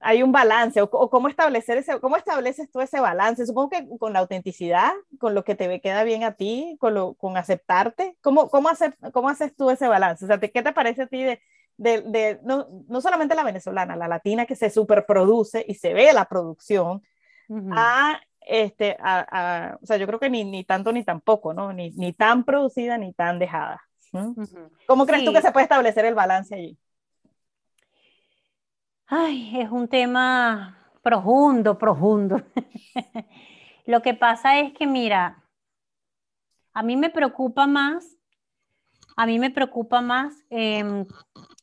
hay 0.00 0.22
un 0.22 0.32
balance, 0.32 0.80
o, 0.80 0.88
cómo 0.88 1.28
establecer 1.28 1.78
ese, 1.78 2.00
cómo 2.00 2.16
estableces 2.16 2.70
tú 2.70 2.80
ese 2.80 3.00
balance, 3.00 3.46
supongo 3.46 3.70
que 3.70 3.88
con 3.98 4.12
la 4.12 4.20
autenticidad, 4.20 4.92
con 5.18 5.34
lo 5.34 5.44
que 5.44 5.54
te 5.54 5.80
queda 5.80 6.04
bien 6.04 6.24
a 6.24 6.32
ti, 6.32 6.76
con, 6.80 6.94
lo, 6.94 7.14
con 7.14 7.36
aceptarte, 7.36 8.16
¿cómo, 8.22 8.48
cómo, 8.48 8.68
hacer, 8.68 8.96
cómo 9.12 9.28
haces 9.28 9.54
tú 9.54 9.70
ese 9.70 9.88
balance? 9.88 10.24
O 10.24 10.28
sea, 10.28 10.38
¿qué 10.38 10.62
te 10.62 10.72
parece 10.72 11.02
a 11.02 11.06
ti 11.06 11.22
de, 11.22 11.40
de, 11.76 12.00
de 12.02 12.40
no, 12.44 12.68
no, 12.88 13.00
solamente 13.00 13.34
la 13.34 13.44
venezolana, 13.44 13.96
la 13.96 14.08
latina 14.08 14.46
que 14.46 14.56
se 14.56 14.70
superproduce 14.70 15.64
y 15.68 15.74
se 15.74 15.92
ve 15.92 16.12
la 16.12 16.24
producción, 16.26 17.02
a, 17.72 18.20
este, 18.40 18.96
a, 19.00 19.78
o 19.82 19.86
sea, 19.86 19.98
yo 19.98 20.06
creo 20.06 20.18
que 20.18 20.30
ni, 20.30 20.44
ni 20.44 20.64
tanto 20.64 20.92
ni 20.92 21.04
tampoco, 21.04 21.52
¿no? 21.52 21.74
Ni, 21.74 21.90
ni 21.90 22.14
tan 22.14 22.44
producida 22.44 22.96
ni 22.96 23.12
tan 23.12 23.38
dejada. 23.38 23.82
¿Cómo 24.86 25.06
crees 25.06 25.24
tú 25.24 25.32
que 25.32 25.42
se 25.42 25.52
puede 25.52 25.64
establecer 25.64 26.04
el 26.04 26.14
balance 26.14 26.54
allí? 26.54 26.78
Ay, 29.16 29.60
es 29.60 29.70
un 29.70 29.86
tema 29.86 30.76
profundo, 31.00 31.78
profundo. 31.78 32.42
Lo 33.86 34.02
que 34.02 34.12
pasa 34.12 34.58
es 34.58 34.72
que, 34.72 34.88
mira, 34.88 35.44
a 36.72 36.82
mí 36.82 36.96
me 36.96 37.10
preocupa 37.10 37.68
más, 37.68 38.18
a 39.16 39.24
mí 39.26 39.38
me 39.38 39.52
preocupa 39.52 40.00
más 40.00 40.34
em, 40.50 41.06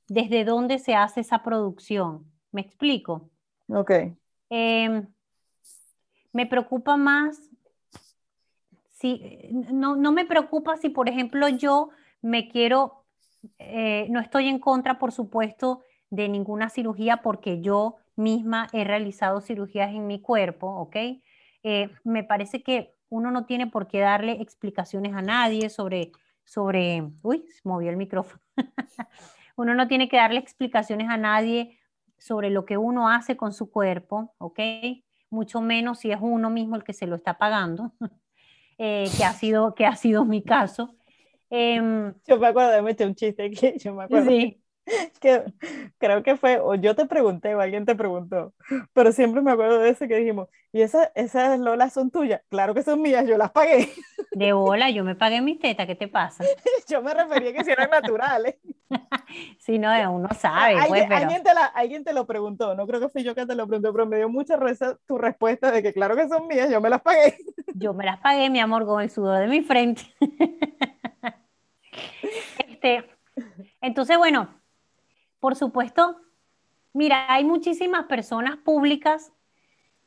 desde 0.07 0.45
dónde 0.45 0.79
se 0.79 0.95
hace 0.95 1.19
esa 1.19 1.43
producción. 1.43 2.25
¿Me 2.53 2.61
explico? 2.61 3.29
Ok. 3.67 3.91
Em, 4.49 5.07
me 6.31 6.45
preocupa 6.45 6.95
más, 6.95 7.37
si, 8.91 9.49
no, 9.51 9.97
no, 9.97 10.13
me 10.13 10.23
preocupa 10.23 10.77
si, 10.77 10.87
por 10.87 11.09
ejemplo, 11.09 11.49
yo 11.49 11.89
me 12.21 12.47
quiero, 12.47 13.03
eh, 13.59 14.07
no 14.09 14.21
estoy 14.21 14.47
en 14.47 14.59
contra, 14.59 14.97
por 14.97 15.11
supuesto, 15.11 15.83
de 16.11 16.29
ninguna 16.29 16.69
cirugía 16.69 17.17
porque 17.17 17.61
yo 17.61 17.95
misma 18.15 18.67
he 18.73 18.83
realizado 18.83 19.41
cirugías 19.41 19.89
en 19.89 20.05
mi 20.05 20.21
cuerpo, 20.21 20.67
¿ok? 20.67 20.95
Eh, 21.63 21.89
me 22.03 22.23
parece 22.23 22.61
que 22.61 22.93
uno 23.09 23.31
no 23.31 23.45
tiene 23.45 23.67
por 23.67 23.87
qué 23.87 23.99
darle 23.99 24.33
explicaciones 24.33 25.13
a 25.13 25.21
nadie 25.21 25.69
sobre, 25.69 26.11
sobre, 26.43 27.09
uy, 27.23 27.45
se 27.49 27.61
movió 27.63 27.89
el 27.89 27.97
micrófono. 27.97 28.41
uno 29.55 29.73
no 29.73 29.87
tiene 29.87 30.09
que 30.09 30.17
darle 30.17 30.39
explicaciones 30.39 31.09
a 31.09 31.17
nadie 31.17 31.79
sobre 32.17 32.49
lo 32.49 32.65
que 32.65 32.77
uno 32.77 33.09
hace 33.09 33.37
con 33.37 33.53
su 33.53 33.71
cuerpo, 33.71 34.35
¿ok? 34.37 34.59
Mucho 35.29 35.61
menos 35.61 35.99
si 35.99 36.11
es 36.11 36.19
uno 36.21 36.49
mismo 36.49 36.75
el 36.75 36.83
que 36.83 36.93
se 36.93 37.07
lo 37.07 37.15
está 37.15 37.37
pagando, 37.37 37.93
eh, 38.77 39.09
que, 39.17 39.23
ha 39.23 39.33
sido, 39.33 39.75
que 39.75 39.85
ha 39.85 39.95
sido 39.95 40.25
mi 40.25 40.43
caso. 40.43 40.95
Em, 41.49 42.13
yo 42.27 42.37
me 42.37 42.47
acuerdo 42.47 42.71
de 42.71 42.81
meter 42.81 43.07
un 43.07 43.15
chiste 43.15 43.43
aquí, 43.45 43.77
yo 43.79 43.93
me 43.93 44.03
acuerdo. 44.03 44.29
Sí. 44.29 44.60
que 45.19 45.43
creo 45.97 46.23
que 46.23 46.35
fue, 46.35 46.59
o 46.59 46.75
yo 46.75 46.95
te 46.95 47.05
pregunté, 47.05 47.55
o 47.55 47.61
alguien 47.61 47.85
te 47.85 47.95
preguntó, 47.95 48.53
pero 48.93 49.11
siempre 49.11 49.41
me 49.41 49.51
acuerdo 49.51 49.79
de 49.79 49.89
ese 49.89 50.07
que 50.07 50.17
dijimos, 50.17 50.49
¿y 50.71 50.81
esa, 50.81 51.11
esas 51.15 51.59
lolas 51.59 51.93
son 51.93 52.11
tuyas? 52.11 52.41
Claro 52.49 52.73
que 52.73 52.83
son 52.83 53.01
mías, 53.01 53.27
yo 53.27 53.37
las 53.37 53.51
pagué. 53.51 53.89
De 54.31 54.53
bola, 54.53 54.89
yo 54.89 55.03
me 55.03 55.15
pagué 55.15 55.41
mis 55.41 55.59
tetas, 55.59 55.85
¿qué 55.87 55.95
te 55.95 56.07
pasa? 56.07 56.43
yo 56.89 57.01
me 57.01 57.13
refería 57.13 57.49
a 57.49 57.53
que 57.53 57.63
si 57.63 57.71
eran 57.71 57.89
naturales. 57.89 58.55
si 59.59 59.77
no, 59.77 59.89
uno 60.11 60.29
sabe. 60.37 60.73
Pues, 60.73 61.03
¿Alguien, 61.03 61.13
alguien, 61.13 61.43
te 61.43 61.53
la, 61.53 61.65
alguien 61.65 62.03
te 62.03 62.13
lo 62.13 62.25
preguntó, 62.25 62.75
no 62.75 62.87
creo 62.87 62.99
que 62.99 63.09
fui 63.09 63.23
yo 63.23 63.35
que 63.35 63.45
te 63.45 63.55
lo 63.55 63.67
pregunté, 63.67 63.91
pero 63.91 64.05
me 64.05 64.17
dio 64.17 64.29
mucha 64.29 64.55
risa 64.55 64.97
tu 65.05 65.17
respuesta 65.17 65.71
de 65.71 65.83
que 65.83 65.93
claro 65.93 66.15
que 66.15 66.27
son 66.27 66.47
mías, 66.47 66.69
yo 66.69 66.79
me 66.79 66.89
las 66.89 67.01
pagué. 67.01 67.37
yo 67.75 67.93
me 67.93 68.05
las 68.05 68.19
pagué, 68.19 68.49
mi 68.49 68.59
amor, 68.59 68.85
con 68.85 69.01
el 69.01 69.09
sudor 69.09 69.39
de 69.39 69.47
mi 69.47 69.61
frente. 69.61 70.03
este, 72.67 73.03
entonces, 73.81 74.17
bueno, 74.17 74.60
por 75.41 75.55
supuesto, 75.55 76.21
mira, 76.93 77.25
hay 77.27 77.43
muchísimas 77.43 78.05
personas 78.05 78.57
públicas 78.57 79.33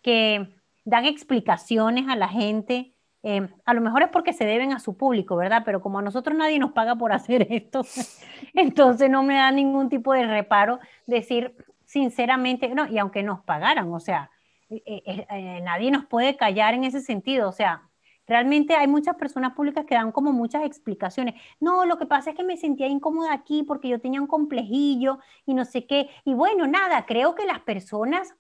que 0.01 0.55
dan 0.85 1.05
explicaciones 1.05 2.09
a 2.09 2.16
la 2.16 2.29
gente. 2.29 2.94
Eh, 3.25 3.49
a 3.64 3.75
lo 3.75 3.81
mejor 3.81 4.03
es 4.03 4.09
porque 4.11 4.33
se 4.33 4.47
deben 4.47 4.73
a 4.73 4.79
su 4.79 4.97
público, 4.97 5.35
¿verdad? 5.37 5.62
Pero 5.64 5.83
como 5.83 5.99
a 5.99 6.03
nosotros 6.03 6.38
nadie 6.38 6.59
nos 6.59 6.73
paga 6.73 6.94
por 6.94 7.12
hacer 7.12 7.49
esto, 7.51 7.83
entonces 8.55 9.11
no 9.11 9.23
me 9.23 9.35
da 9.35 9.51
ningún 9.51 9.90
tipo 9.90 10.12
de 10.14 10.27
reparo 10.27 10.79
decir 11.07 11.55
sinceramente, 11.85 12.68
no, 12.68 12.87
y 12.87 12.99
aunque 12.99 13.23
nos 13.23 13.40
pagaran, 13.40 13.92
o 13.92 14.01
sea, 14.01 14.31
eh, 14.70 14.83
eh, 14.87 15.61
nadie 15.62 15.90
nos 15.90 16.07
puede 16.07 16.37
callar 16.37 16.75
en 16.75 16.85
ese 16.85 17.01
sentido, 17.01 17.49
o 17.49 17.53
sea, 17.53 17.90
Realmente 18.26 18.74
hay 18.74 18.87
muchas 18.87 19.16
personas 19.16 19.52
públicas 19.52 19.84
que 19.84 19.94
dan 19.94 20.12
como 20.12 20.32
muchas 20.32 20.64
explicaciones. 20.64 21.34
No, 21.60 21.84
lo 21.84 21.98
que 21.98 22.06
pasa 22.06 22.30
es 22.30 22.37
que 22.37 22.44
me 22.44 22.56
sentía 22.56 22.87
incómoda 22.87 23.32
aquí 23.32 23.62
porque 23.62 23.88
yo 23.88 24.00
tenía 24.00 24.20
un 24.20 24.26
complejillo 24.26 25.18
y 25.44 25.54
no 25.54 25.64
sé 25.64 25.87
qué. 25.87 26.08
Y 26.24 26.34
bueno, 26.34 26.66
nada, 26.66 27.04
creo 27.06 27.34
que 27.34 27.44
las 27.44 27.60
personas 27.60 28.34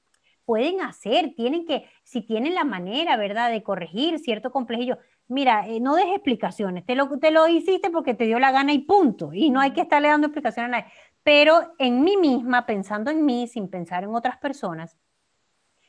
pueden 0.44 0.80
hacer, 0.80 1.34
tienen 1.34 1.66
que, 1.66 1.88
si 2.02 2.22
tienen 2.22 2.54
la 2.54 2.64
manera, 2.64 3.16
¿verdad?, 3.16 3.50
de 3.50 3.62
corregir 3.62 4.18
cierto 4.18 4.50
complejillo. 4.50 4.98
Mira, 5.26 5.66
eh, 5.66 5.80
no 5.80 5.96
des 5.96 6.06
explicaciones, 6.08 6.84
te 6.84 6.94
lo, 6.94 7.08
te 7.18 7.30
lo 7.30 7.48
hiciste 7.48 7.90
porque 7.90 8.14
te 8.14 8.24
dio 8.24 8.38
la 8.38 8.52
gana 8.52 8.72
y 8.72 8.80
punto. 8.80 9.32
Y 9.32 9.50
no 9.50 9.60
hay 9.60 9.72
que 9.72 9.80
estarle 9.82 10.08
dando 10.08 10.26
explicaciones 10.26 10.68
a 10.68 10.80
nadie. 10.80 10.92
Pero 11.22 11.74
en 11.78 12.04
mí 12.04 12.16
misma, 12.18 12.66
pensando 12.66 13.10
en 13.10 13.24
mí, 13.24 13.46
sin 13.48 13.68
pensar 13.70 14.04
en 14.04 14.14
otras 14.14 14.36
personas, 14.36 14.98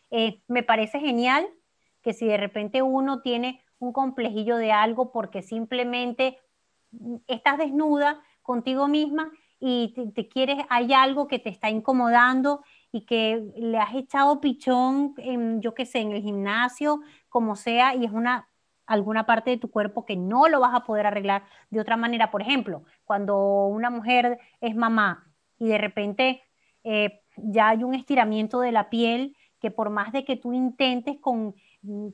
eh, 0.10 0.42
me 0.48 0.64
parece 0.64 1.00
genial 1.00 1.46
que 2.02 2.14
si 2.14 2.26
de 2.28 2.38
repente 2.38 2.82
uno 2.82 3.22
tiene 3.22 3.62
un 3.86 3.94
complejillo 3.94 4.58
de 4.58 4.72
algo 4.72 5.12
porque 5.12 5.42
simplemente 5.42 6.40
estás 7.28 7.58
desnuda 7.58 8.22
contigo 8.42 8.88
misma 8.88 9.32
y 9.60 9.94
te, 10.14 10.28
quieres, 10.28 10.58
hay 10.70 10.94
algo 10.94 11.28
que 11.28 11.40
te 11.40 11.50
está 11.50 11.70
incomodando 11.70 12.64
y 12.92 13.06
que 13.06 13.44
le 13.56 13.78
has 13.80 13.96
echado 13.96 14.42
pichón, 14.42 15.14
en, 15.18 15.62
yo 15.62 15.74
qué 15.74 15.86
sé, 15.86 16.00
en 16.00 16.12
el 16.12 16.22
gimnasio, 16.22 17.02
como 17.30 17.56
sea, 17.56 17.96
y 17.96 18.06
es 18.06 18.12
una 18.12 18.48
alguna 18.88 19.26
parte 19.26 19.50
de 19.50 19.58
tu 19.58 19.72
cuerpo 19.72 20.06
que 20.06 20.16
no 20.16 20.48
lo 20.48 20.60
vas 20.60 20.76
a 20.76 20.84
poder 20.84 21.08
arreglar 21.08 21.44
de 21.72 21.80
otra 21.80 21.98
manera. 21.98 22.30
Por 22.30 22.44
ejemplo, 22.44 22.84
cuando 23.04 23.66
una 23.66 23.90
mujer 23.90 24.38
es 24.62 24.76
mamá 24.76 25.34
y 25.58 25.70
de 25.70 25.80
repente 25.80 26.44
eh, 26.84 27.24
ya 27.38 27.70
hay 27.70 27.84
un 27.84 27.96
estiramiento 27.96 28.60
de 28.60 28.72
la 28.72 28.92
piel 28.92 29.36
que 29.60 29.72
por 29.72 29.90
más 29.90 30.12
de 30.12 30.24
que 30.24 30.36
tú 30.36 30.54
intentes 30.54 31.18
con 31.20 31.56
Mm, 31.56 31.65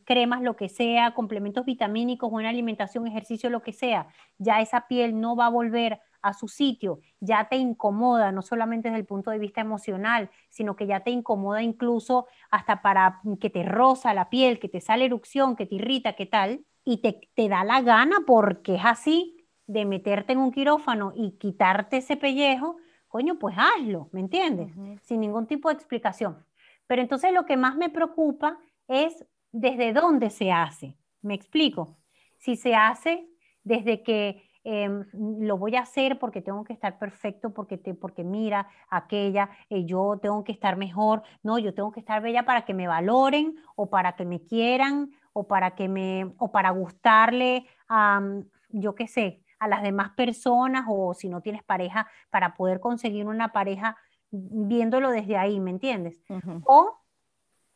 cremas, 0.06 0.42
lo 0.42 0.56
que 0.56 0.70
sea, 0.70 1.14
complementos 1.14 1.66
vitamínicos, 1.66 2.30
buena 2.30 2.50
alimentación, 2.50 3.08
ejercicio, 3.08 3.50
lo 3.50 3.62
que 3.62 3.74
sea, 3.74 4.08
ya 4.38 4.62
esa 4.62 4.88
piel 4.88 5.20
no 5.20 5.36
va 5.36 5.48
a 5.48 5.50
volver 5.50 6.00
a 6.22 6.34
su 6.34 6.48
sitio, 6.48 7.00
ya 7.20 7.48
te 7.50 7.56
incomoda, 7.56 8.32
no 8.32 8.42
solamente 8.42 8.90
desde 8.90 9.00
el 9.00 9.06
punto 9.06 9.32
de 9.32 9.40
vista 9.40 9.62
emocional, 9.62 10.30
sino 10.50 10.76
que 10.76 10.86
ya 10.86 11.00
te 11.00 11.12
incomoda 11.12 11.64
incluso 11.64 12.28
hasta 12.52 12.82
para 12.82 13.22
que 13.40 13.50
te 13.50 13.64
roza 13.64 14.14
la 14.14 14.30
piel, 14.30 14.60
que 14.60 14.70
te 14.70 14.82
sale 14.82 15.06
erupción, 15.06 15.56
que 15.56 15.66
te 15.66 15.76
irrita, 15.76 16.14
qué 16.14 16.26
tal, 16.28 16.64
y 16.84 16.98
te, 16.98 17.30
te 17.34 17.50
da 17.50 17.64
la 17.64 17.82
gana 17.82 18.18
porque 18.26 18.76
es 18.76 18.86
así, 18.86 19.38
de 19.68 19.86
meterte 19.86 20.34
en 20.34 20.40
un 20.40 20.52
quirófano 20.52 21.14
y 21.16 21.38
quitarte 21.38 21.98
ese 21.98 22.18
pellejo, 22.18 22.76
coño, 23.08 23.40
pues 23.40 23.56
hazlo, 23.58 24.10
¿me 24.12 24.20
entiendes? 24.20 24.74
Sin 25.02 25.22
ningún 25.22 25.48
tipo 25.48 25.70
de 25.70 25.76
explicación. 25.76 26.46
Pero 26.88 27.02
entonces 27.02 27.32
lo 27.32 27.46
que 27.46 27.56
más 27.56 27.78
me 27.78 27.90
preocupa 27.90 28.58
es 28.88 29.26
desde 29.52 29.94
dónde 29.94 30.30
se 30.30 30.52
hace. 30.52 30.98
¿Me 31.22 31.34
explico? 31.34 31.98
Si 32.38 32.56
se 32.56 32.76
hace 32.76 33.28
desde 33.64 34.02
que 34.04 34.44
em, 34.64 35.06
lo 35.14 35.58
voy 35.58 35.76
a 35.76 35.82
hacer 35.82 36.20
porque 36.20 36.42
tengo 36.42 36.64
que 36.64 36.74
estar 36.74 36.98
perfecto, 37.00 37.54
porque, 37.54 37.78
te, 37.78 37.94
porque 37.94 38.24
mira, 38.24 38.68
aquella, 38.90 39.50
eh, 39.70 39.86
yo 39.86 40.20
tengo 40.22 40.44
que 40.44 40.52
estar 40.52 40.78
mejor, 40.78 41.24
no, 41.44 41.60
yo 41.60 41.74
tengo 41.74 41.92
que 41.92 42.00
estar 42.00 42.22
bella 42.22 42.46
para 42.46 42.66
que 42.66 42.74
me 42.74 42.88
valoren 42.88 43.56
o 43.76 43.90
para 43.90 44.16
que 44.16 44.26
me 44.26 44.42
quieran 44.44 45.12
o 45.34 45.48
para 45.48 45.76
que 45.76 45.88
me, 45.88 46.34
o 46.38 46.52
para 46.52 46.72
gustarle 46.72 47.66
a, 47.88 48.22
yo 48.70 48.96
qué 48.96 49.08
sé, 49.08 49.44
a 49.60 49.68
las 49.68 49.84
demás 49.84 50.12
personas 50.12 50.86
o 50.90 51.14
si 51.14 51.30
no 51.30 51.42
tienes 51.42 51.64
pareja, 51.64 52.08
para 52.32 52.56
poder 52.56 52.80
conseguir 52.80 53.28
una 53.28 53.52
pareja 53.52 53.96
viéndolo 54.32 55.12
desde 55.12 55.38
ahí, 55.38 55.60
¿me 55.60 55.70
entiendes? 55.70 56.24
O 56.66 56.98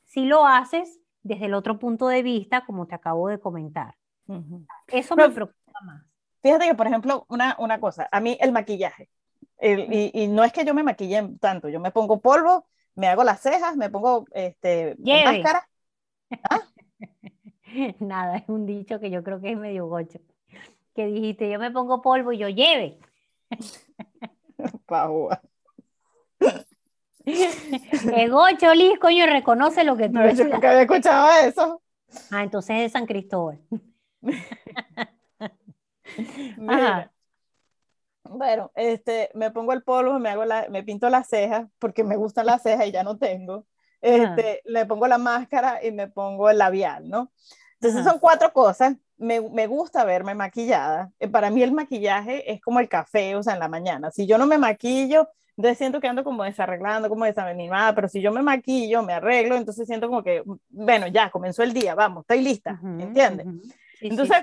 si 0.04 0.26
lo 0.26 0.46
haces 0.48 1.00
desde 1.26 1.46
el 1.46 1.54
otro 1.54 1.80
punto 1.80 2.08
de 2.08 2.24
vista, 2.24 2.66
como 2.66 2.88
te 2.88 2.96
acabo 2.96 3.28
de 3.28 3.40
comentar. 3.40 3.96
Eso 4.88 5.16
me 5.16 5.30
preocupa 5.30 5.82
más. 5.84 6.04
Fíjate 6.42 6.68
que, 6.68 6.76
por 6.76 6.88
ejemplo, 6.88 7.26
una, 7.28 7.56
una 7.60 7.80
cosa, 7.80 8.08
a 8.12 8.20
mí 8.20 8.38
el 8.40 8.52
maquillaje, 8.52 9.10
y, 9.62 10.28
no 10.28 10.44
es 10.44 10.54
que 10.54 10.64
yo 10.64 10.74
me 10.74 10.84
maquille 10.84 11.30
tanto, 11.40 11.70
yo 11.70 11.80
me 11.80 11.92
pongo 11.92 12.20
polvo, 12.20 12.68
me 12.94 13.08
hago 13.08 13.24
las 13.24 13.42
cejas, 13.42 13.76
me 13.76 13.90
pongo 13.90 14.26
este, 14.32 14.96
máscara. 15.00 15.68
¿Ah? 16.50 16.62
Nada, 18.00 18.38
es 18.38 18.48
un 18.48 18.66
dicho 18.66 19.00
que 19.00 19.10
yo 19.10 19.24
creo 19.24 19.42
que 19.42 19.52
es 19.52 19.58
medio 19.58 19.88
gocho 19.88 20.20
que 20.96 21.06
dijiste, 21.08 21.52
yo 21.52 21.60
me 21.60 21.72
pongo 21.72 22.02
polvo 22.02 22.32
y 22.32 22.38
yo 22.38 22.48
lleve. 22.50 22.98
Pahua. 24.88 25.42
Ego, 27.26 28.44
Cholis, 28.58 29.00
coño, 29.00 29.26
reconoce 29.26 29.84
lo 29.84 29.98
que 29.98 30.08
tú 30.08 30.16
no, 30.16 30.30
Yo 30.32 30.46
nunca 30.46 30.70
había 30.70 30.82
escuchado 30.82 31.30
eso. 31.46 31.82
Ah, 32.32 32.44
entonces 32.44 32.76
es 32.78 32.82
de 32.84 32.90
San 32.90 33.06
Cristóbal. 33.06 33.60
Bueno, 38.28 38.72
este, 38.74 39.30
me 39.36 39.52
pongo 39.52 39.72
el 39.72 39.84
polvo, 39.84 40.18
me 40.18 40.30
hago 40.30 40.46
la, 40.46 40.68
me 40.70 40.84
pinto 40.84 41.10
las 41.10 41.28
cejas 41.28 41.68
porque 41.78 42.04
me 42.04 42.16
gustan 42.16 42.48
las 42.48 42.64
cejas 42.64 42.88
y 42.88 42.92
ya 42.92 43.04
no 43.04 43.18
tengo. 43.18 43.68
Este, 44.02 44.62
le 44.66 44.86
pongo 44.86 45.08
la 45.08 45.20
máscara 45.20 45.80
y 45.84 45.92
me 45.92 46.08
pongo 46.08 46.50
el 46.50 46.58
labial, 46.58 47.08
¿no? 47.08 47.32
Entonces 47.80 48.04
son 48.04 48.20
cuatro 48.20 48.52
cosas 48.52 48.96
me, 49.18 49.42
me, 49.42 49.68
gusta 49.68 50.04
verme 50.04 50.36
maquillada. 50.36 51.12
Eh, 51.20 51.28
para 51.28 51.50
mí 51.50 51.64
el 51.64 51.72
maquillaje 51.72 52.52
es 52.52 52.62
como 52.62 52.80
el 52.80 52.90
café, 52.90 53.36
o 53.36 53.44
sea, 53.44 53.54
en 53.54 53.60
la 53.60 53.68
mañana. 53.68 54.12
Si 54.12 54.28
yo 54.28 54.38
no 54.38 54.48
me 54.48 54.58
maquillo, 54.58 55.30
entonces 55.58 55.78
siento 55.78 56.02
que 56.02 56.08
ando 56.08 56.24
como 56.24 56.44
desarreglando, 56.44 57.08
como 57.08 57.26
desanimada, 57.26 57.96
pero 57.96 58.10
si 58.10 58.22
yo 58.22 58.32
me 58.32 58.42
maquillo, 58.42 59.04
me 59.04 59.14
arreglo, 59.14 59.56
entonces 59.56 59.88
siento 59.88 60.08
como 60.08 60.24
que, 60.24 60.44
bueno, 60.70 61.08
ya 61.08 61.30
comenzó 61.30 61.64
el 61.64 61.74
día, 61.74 61.96
vamos, 61.96 62.24
estoy 62.24 62.42
lista, 62.42 62.80
¿entiendes? 62.84 63.48
entonces, 64.02 64.38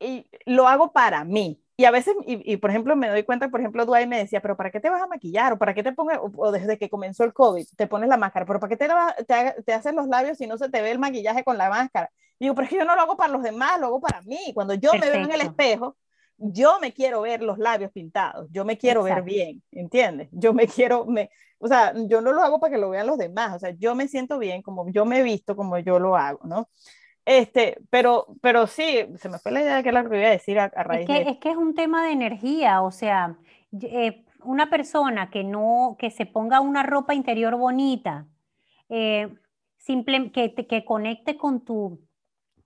Y 0.00 0.26
lo 0.44 0.68
hago 0.68 0.92
para 0.92 1.24
mí. 1.24 1.60
Y 1.78 1.84
a 1.84 1.90
veces, 1.90 2.14
y, 2.26 2.56
por 2.56 2.70
ejemplo, 2.70 2.96
me 2.96 3.08
doy 3.08 3.22
cuenta, 3.22 3.48
por 3.48 3.60
ejemplo, 3.60 3.84
Dwight 3.84 4.08
me 4.08 4.18
decía, 4.18 4.40
pero 4.40 4.56
¿para 4.56 4.70
qué 4.70 4.80
te 4.80 4.88
vas 4.88 5.02
a 5.02 5.06
maquillar? 5.06 5.52
¿O 5.52 5.58
para 5.58 5.74
qué 5.74 5.82
te 5.82 5.92
pones, 5.92 6.18
o, 6.20 6.50
desde 6.50 6.78
que 6.78 6.88
comenzó 6.88 7.22
el 7.24 7.34
COVID, 7.34 7.66
te 7.76 7.86
pones 7.86 8.08
la 8.08 8.16
máscara, 8.16 8.46
pero 8.46 8.58
¿para 8.58 8.70
qué 8.70 8.76
te, 8.76 8.88
te, 9.26 9.62
te 9.62 9.72
haces 9.74 9.94
los 9.94 10.08
labios 10.08 10.38
si 10.38 10.46
no 10.46 10.56
se 10.56 10.70
te 10.70 10.80
ve 10.80 10.90
el 10.90 10.98
maquillaje 10.98 11.44
con 11.44 11.58
la 11.58 11.68
máscara? 11.68 12.10
digo, 12.38 12.54
pero 12.54 12.64
es 12.64 12.70
que 12.70 12.76
yo 12.76 12.84
no 12.84 12.94
lo 12.94 13.02
hago 13.02 13.16
para 13.16 13.32
los 13.32 13.42
demás, 13.42 13.80
lo 13.80 13.86
hago 13.86 14.00
para 14.00 14.20
mí. 14.22 14.52
Cuando 14.54 14.74
yo 14.74 14.92
me 14.94 15.10
veo 15.10 15.24
en 15.24 15.32
el 15.32 15.40
espejo, 15.40 15.96
yo 16.38 16.78
me 16.80 16.92
quiero 16.92 17.22
ver 17.22 17.42
los 17.42 17.58
labios 17.58 17.90
pintados, 17.92 18.48
yo 18.50 18.64
me 18.64 18.76
quiero 18.76 19.02
ver 19.02 19.22
bien, 19.22 19.62
¿entiendes? 19.72 20.28
Yo 20.32 20.52
me 20.52 20.66
quiero, 20.68 21.06
me, 21.06 21.30
o 21.58 21.68
sea, 21.68 21.94
yo 22.08 22.20
no 22.20 22.32
lo 22.32 22.42
hago 22.42 22.60
para 22.60 22.74
que 22.74 22.80
lo 22.80 22.90
vean 22.90 23.06
los 23.06 23.18
demás, 23.18 23.56
o 23.56 23.58
sea, 23.58 23.70
yo 23.70 23.94
me 23.94 24.08
siento 24.08 24.38
bien 24.38 24.62
como 24.62 24.88
yo 24.90 25.04
me 25.04 25.20
he 25.20 25.22
visto, 25.22 25.56
como 25.56 25.78
yo 25.78 25.98
lo 25.98 26.16
hago, 26.16 26.40
¿no? 26.44 26.68
Este, 27.24 27.80
pero, 27.90 28.26
pero 28.40 28.66
sí, 28.66 29.06
se 29.16 29.28
me 29.28 29.38
fue 29.38 29.50
la 29.50 29.60
idea 29.60 29.76
de 29.76 29.82
que 29.82 29.92
la 29.92 30.08
que 30.08 30.16
iba 30.16 30.28
a 30.28 30.30
decir 30.30 30.58
a, 30.60 30.68
raíz 30.68 31.00
es 31.00 31.06
que, 31.06 31.24
de... 31.24 31.30
Es 31.30 31.38
que 31.38 31.50
es 31.50 31.56
un 31.56 31.74
tema 31.74 32.06
de 32.06 32.12
energía, 32.12 32.82
o 32.82 32.92
sea, 32.92 33.36
eh, 33.82 34.24
una 34.44 34.70
persona 34.70 35.28
que 35.30 35.42
no, 35.42 35.96
que 35.98 36.10
se 36.10 36.26
ponga 36.26 36.60
una 36.60 36.84
ropa 36.84 37.14
interior 37.14 37.56
bonita, 37.56 38.28
eh, 38.88 39.28
simple, 39.76 40.30
que, 40.30 40.54
que 40.54 40.84
conecte 40.84 41.36
con 41.36 41.64
tu, 41.64 42.06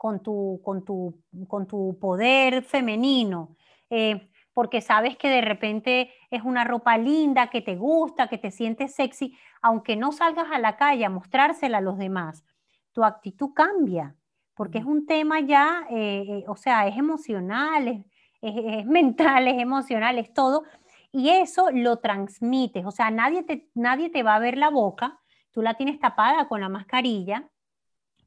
con 0.01 0.23
tu, 0.23 0.61
con 0.65 0.85
tu, 0.85 1.23
con 1.47 1.67
tu 1.67 1.99
poder 1.99 2.63
femenino, 2.63 3.57
eh, 3.91 4.31
porque 4.53 4.81
sabes 4.81 5.17
que 5.17 5.29
de 5.29 5.41
repente 5.41 6.13
es 6.31 6.43
una 6.43 6.65
ropa 6.65 6.99
linda, 6.99 7.49
que 7.51 7.61
te 7.61 7.77
gusta, 7.77 8.29
que 8.29 8.39
te 8.39 8.51
sientes 8.51 8.95
sexy, 8.95 9.37
aunque 9.63 9.97
no 9.97 10.13
salgas 10.13 10.49
a 10.51 10.59
la 10.59 10.77
calle 10.77 11.05
a 11.05 11.11
mostrársela 11.11 11.79
a 11.79 11.83
los 11.83 11.99
demás, 11.99 12.45
tu 12.93 13.05
actitud 13.05 13.53
cambia, 13.55 14.17
porque 14.55 14.79
es 14.79 14.85
un 14.85 15.07
tema 15.07 15.41
ya, 15.41 15.87
eh, 15.91 16.25
eh, 16.29 16.45
o 16.49 16.57
sea, 16.57 16.87
es 16.87 16.97
emocional, 16.97 18.05
es, 18.43 18.55
es, 18.57 18.87
mental, 18.87 19.49
es 19.49 19.61
emocional, 19.61 20.19
es 20.19 20.33
todo, 20.33 20.65
y 21.13 21.31
eso 21.31 21.71
lo 21.73 21.99
transmites, 21.99 22.85
o 22.85 22.91
sea, 22.91 23.11
nadie 23.11 23.43
te, 23.43 23.69
nadie 23.75 24.11
te 24.11 24.23
va 24.23 24.35
a 24.35 24.41
ver 24.41 24.57
la 24.57 24.71
boca, 24.71 25.21
tú 25.53 25.63
la 25.63 25.75
tienes 25.75 25.99
tapada 25.99 26.49
con 26.49 26.61
la 26.61 26.69
mascarilla, 26.69 27.49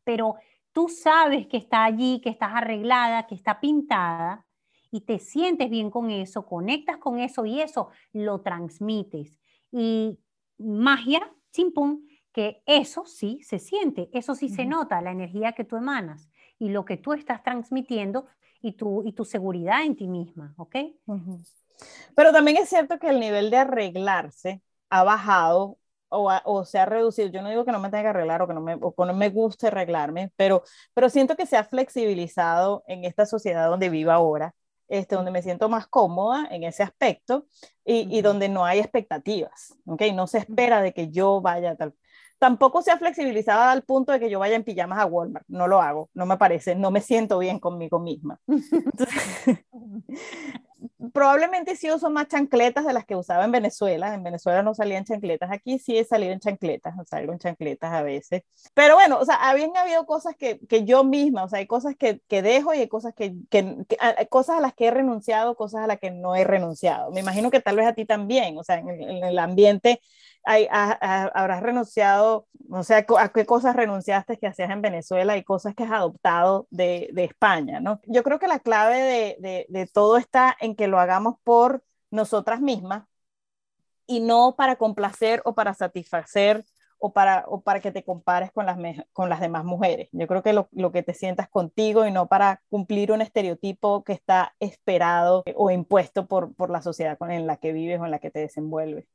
pero 0.04 0.36
tú 0.72 0.90
sabes 0.90 1.48
que 1.48 1.58
está 1.58 1.84
allí, 1.84 2.20
que 2.22 2.30
estás 2.30 2.52
arreglada, 2.54 3.28
que 3.28 3.36
está 3.36 3.60
pintada 3.60 4.43
y 4.94 5.02
te 5.02 5.18
sientes 5.18 5.72
bien 5.72 5.90
con 5.90 6.12
eso, 6.12 6.46
conectas 6.46 6.98
con 6.98 7.20
eso 7.20 7.48
y 7.48 7.62
eso 7.62 7.90
lo 8.12 8.42
transmites. 8.42 9.40
Y 9.72 10.20
magia, 10.60 11.34
chimpum, 11.52 12.06
que 12.32 12.62
eso 12.68 13.04
sí 13.08 13.40
se 13.42 13.58
siente, 13.58 14.12
eso 14.14 14.36
sí 14.36 14.50
se 14.50 14.66
nota, 14.66 15.02
la 15.02 15.10
energía 15.10 15.54
que 15.54 15.64
tú 15.64 15.78
emanas 15.78 16.30
y 16.60 16.70
lo 16.70 16.86
que 16.86 16.98
tú 16.98 17.14
estás 17.14 17.42
transmitiendo 17.42 18.28
y 18.62 18.74
tu, 18.74 19.02
y 19.04 19.14
tu 19.14 19.26
seguridad 19.26 19.84
en 19.84 19.96
ti 19.96 20.08
misma, 20.08 20.54
¿ok? 20.58 20.76
Pero 22.16 22.32
también 22.32 22.58
es 22.58 22.70
cierto 22.70 23.00
que 23.00 23.10
el 23.10 23.20
nivel 23.20 23.50
de 23.50 23.58
arreglarse 23.58 24.62
ha 24.92 25.04
bajado 25.04 25.80
o, 26.10 26.32
o, 26.46 26.66
se 26.66 26.78
ha 26.78 26.86
reducido. 26.86 27.30
Yo 27.30 27.42
no 27.42 27.50
digo 27.50 27.66
que 27.66 27.72
no 27.72 27.80
me 27.80 27.90
tenga 27.90 28.04
que 28.04 28.10
arreglar 28.10 28.44
o 28.44 28.48
que 28.48 28.54
no 28.54 28.62
me, 28.62 28.76
o 28.76 28.94
que 28.94 29.06
no 29.06 29.14
me 29.16 29.30
guste 29.30 29.68
arreglarme, 29.68 30.32
pero, 30.36 30.62
pero 30.94 31.10
siento 31.10 31.36
que 31.36 31.48
se 31.48 31.58
ha 31.58 31.64
flexibilizado 31.64 32.84
en 32.86 33.06
esta 33.06 33.26
sociedad 33.26 33.68
donde 33.68 33.90
vivo 33.90 34.12
ahora, 34.12 34.54
este, 34.94 35.16
donde 35.16 35.32
me 35.32 35.42
siento 35.42 35.70
más 35.70 35.88
cómoda 35.88 36.48
en 36.52 36.64
ese 36.64 36.84
aspecto 36.84 37.48
y, 37.84 38.16
y 38.16 38.22
donde 38.22 38.48
no 38.48 38.64
hay 38.64 38.80
expectativas, 38.80 39.74
¿ok? 39.86 40.04
No 40.14 40.28
se 40.28 40.38
espera 40.38 40.82
de 40.82 40.94
que 40.94 41.10
yo 41.10 41.42
vaya 41.42 41.76
tal. 41.76 41.96
Tampoco 42.38 42.82
se 42.82 42.92
ha 42.92 42.98
flexibilizado 42.98 43.64
al 43.64 43.84
punto 43.84 44.12
de 44.12 44.20
que 44.20 44.30
yo 44.30 44.38
vaya 44.38 44.56
en 44.56 44.64
pijamas 44.64 45.00
a 45.00 45.06
Walmart. 45.06 45.46
No 45.48 45.68
lo 45.68 45.82
hago, 45.82 46.10
no 46.14 46.26
me 46.26 46.38
parece, 46.38 46.76
no 46.76 46.92
me 46.92 47.02
siento 47.02 47.40
bien 47.40 47.58
conmigo 47.58 48.00
misma. 48.00 48.40
Entonces, 48.48 49.66
probablemente 51.12 51.76
sí 51.76 51.92
uso 51.92 52.10
más 52.10 52.28
chancletas 52.28 52.86
de 52.86 52.94
las 52.94 53.06
que 53.06 53.16
usaba 53.16 53.46
en 53.46 53.52
Venezuela. 53.52 54.14
En 54.14 54.24
Venezuela 54.24 54.62
no 54.62 54.74
salían 54.74 55.06
chancletas, 55.06 55.52
aquí 55.52 55.80
sí 55.80 55.98
he 55.98 56.04
salido 56.04 56.32
en 56.32 56.40
chancletas, 56.40 56.96
salgo 57.08 57.34
en 57.34 57.40
chancletas 57.40 57.92
a 57.92 58.02
veces. 58.02 58.44
Pero 58.74 58.96
bueno, 58.96 59.20
o 59.20 59.26
sea, 59.26 59.36
habían 59.36 59.76
habido 59.76 60.06
cosas 60.06 60.36
que, 60.36 60.60
que 60.68 60.86
yo 60.86 61.04
misma, 61.04 61.44
o 61.44 61.50
sea, 61.50 61.60
hay 61.60 61.68
cosas 61.68 61.96
que, 61.98 62.22
que 62.28 62.42
dejo 62.42 62.74
y 62.74 62.80
hay 62.80 62.88
cosas 62.88 63.14
que, 63.14 63.34
que, 63.50 63.86
cosas 64.30 64.58
a 64.58 64.62
las 64.62 64.74
que 64.74 64.88
he 64.88 64.92
renunciado, 64.92 65.56
cosas 65.56 65.84
a 65.84 65.88
las 65.88 66.00
que 66.00 66.12
no 66.12 66.36
he 66.36 66.44
renunciado. 66.44 67.12
Me 67.12 67.20
imagino 67.20 67.52
que 67.52 67.60
tal 67.60 67.76
vez 67.76 67.88
a 67.88 67.94
ti 67.94 68.06
también, 68.06 68.58
o 68.58 68.64
sea, 68.64 68.78
en 68.78 68.90
el 69.24 69.40
ambiente 69.40 70.00
hay, 70.46 70.68
habrás 70.70 71.64
renunciado, 71.64 72.48
o 72.70 72.84
sea, 72.84 73.06
a 73.20 73.30
qué 73.30 73.46
cosas 73.46 73.76
renunciaste 73.76 74.38
que 74.38 74.48
hacías 74.48 74.70
en 74.70 74.82
Venezuela 74.82 75.38
y 75.38 75.44
cosas 75.44 75.76
que 75.76 75.84
has 75.84 75.92
adoptado 75.92 76.68
de, 76.70 77.10
de 77.14 77.24
España, 77.26 77.80
¿no? 77.80 78.02
Yo 78.06 78.24
creo 78.24 78.40
que 78.40 78.48
la 78.48 78.60
clave 78.60 79.00
de, 79.00 79.38
de, 79.40 79.66
de, 79.70 79.88
todo 79.88 80.18
está 80.18 80.56
en 80.60 80.76
que 80.76 80.88
lo 80.88 81.00
hagamos 81.00 81.36
por 81.44 81.84
nosotras 82.12 82.62
mismas 82.62 83.06
y 84.06 84.20
no 84.20 84.56
para 84.58 84.76
complacer 84.76 85.42
o 85.46 85.56
para 85.56 85.74
satisfacer 85.74 86.66
o 87.00 87.12
para, 87.12 87.44
o 87.48 87.62
para 87.62 87.82
que 87.82 87.92
te 87.92 88.04
compares 88.04 88.52
con 88.54 88.66
las, 88.66 88.78
con 89.12 89.30
las 89.30 89.42
demás 89.42 89.66
mujeres. 89.66 90.08
Yo 90.14 90.26
creo 90.28 90.42
que 90.42 90.54
lo, 90.54 90.70
lo, 90.72 90.92
que 90.94 91.04
te 91.04 91.14
sientas 91.14 91.50
contigo 91.50 92.06
y 92.06 92.12
no 92.12 92.28
para 92.28 92.62
cumplir 92.70 93.12
un 93.12 93.22
estereotipo 93.22 94.06
que 94.06 94.14
está 94.14 94.56
esperado 94.62 95.44
o 95.56 95.70
impuesto 95.70 96.28
por, 96.28 96.56
por 96.56 96.70
la 96.70 96.82
sociedad 96.82 97.18
en 97.30 97.46
la 97.46 97.58
que 97.58 97.74
vives 97.74 98.00
o 98.00 98.06
en 98.06 98.12
la 98.12 98.20
que 98.20 98.32
te 98.32 98.40
desenvuelves. 98.40 99.06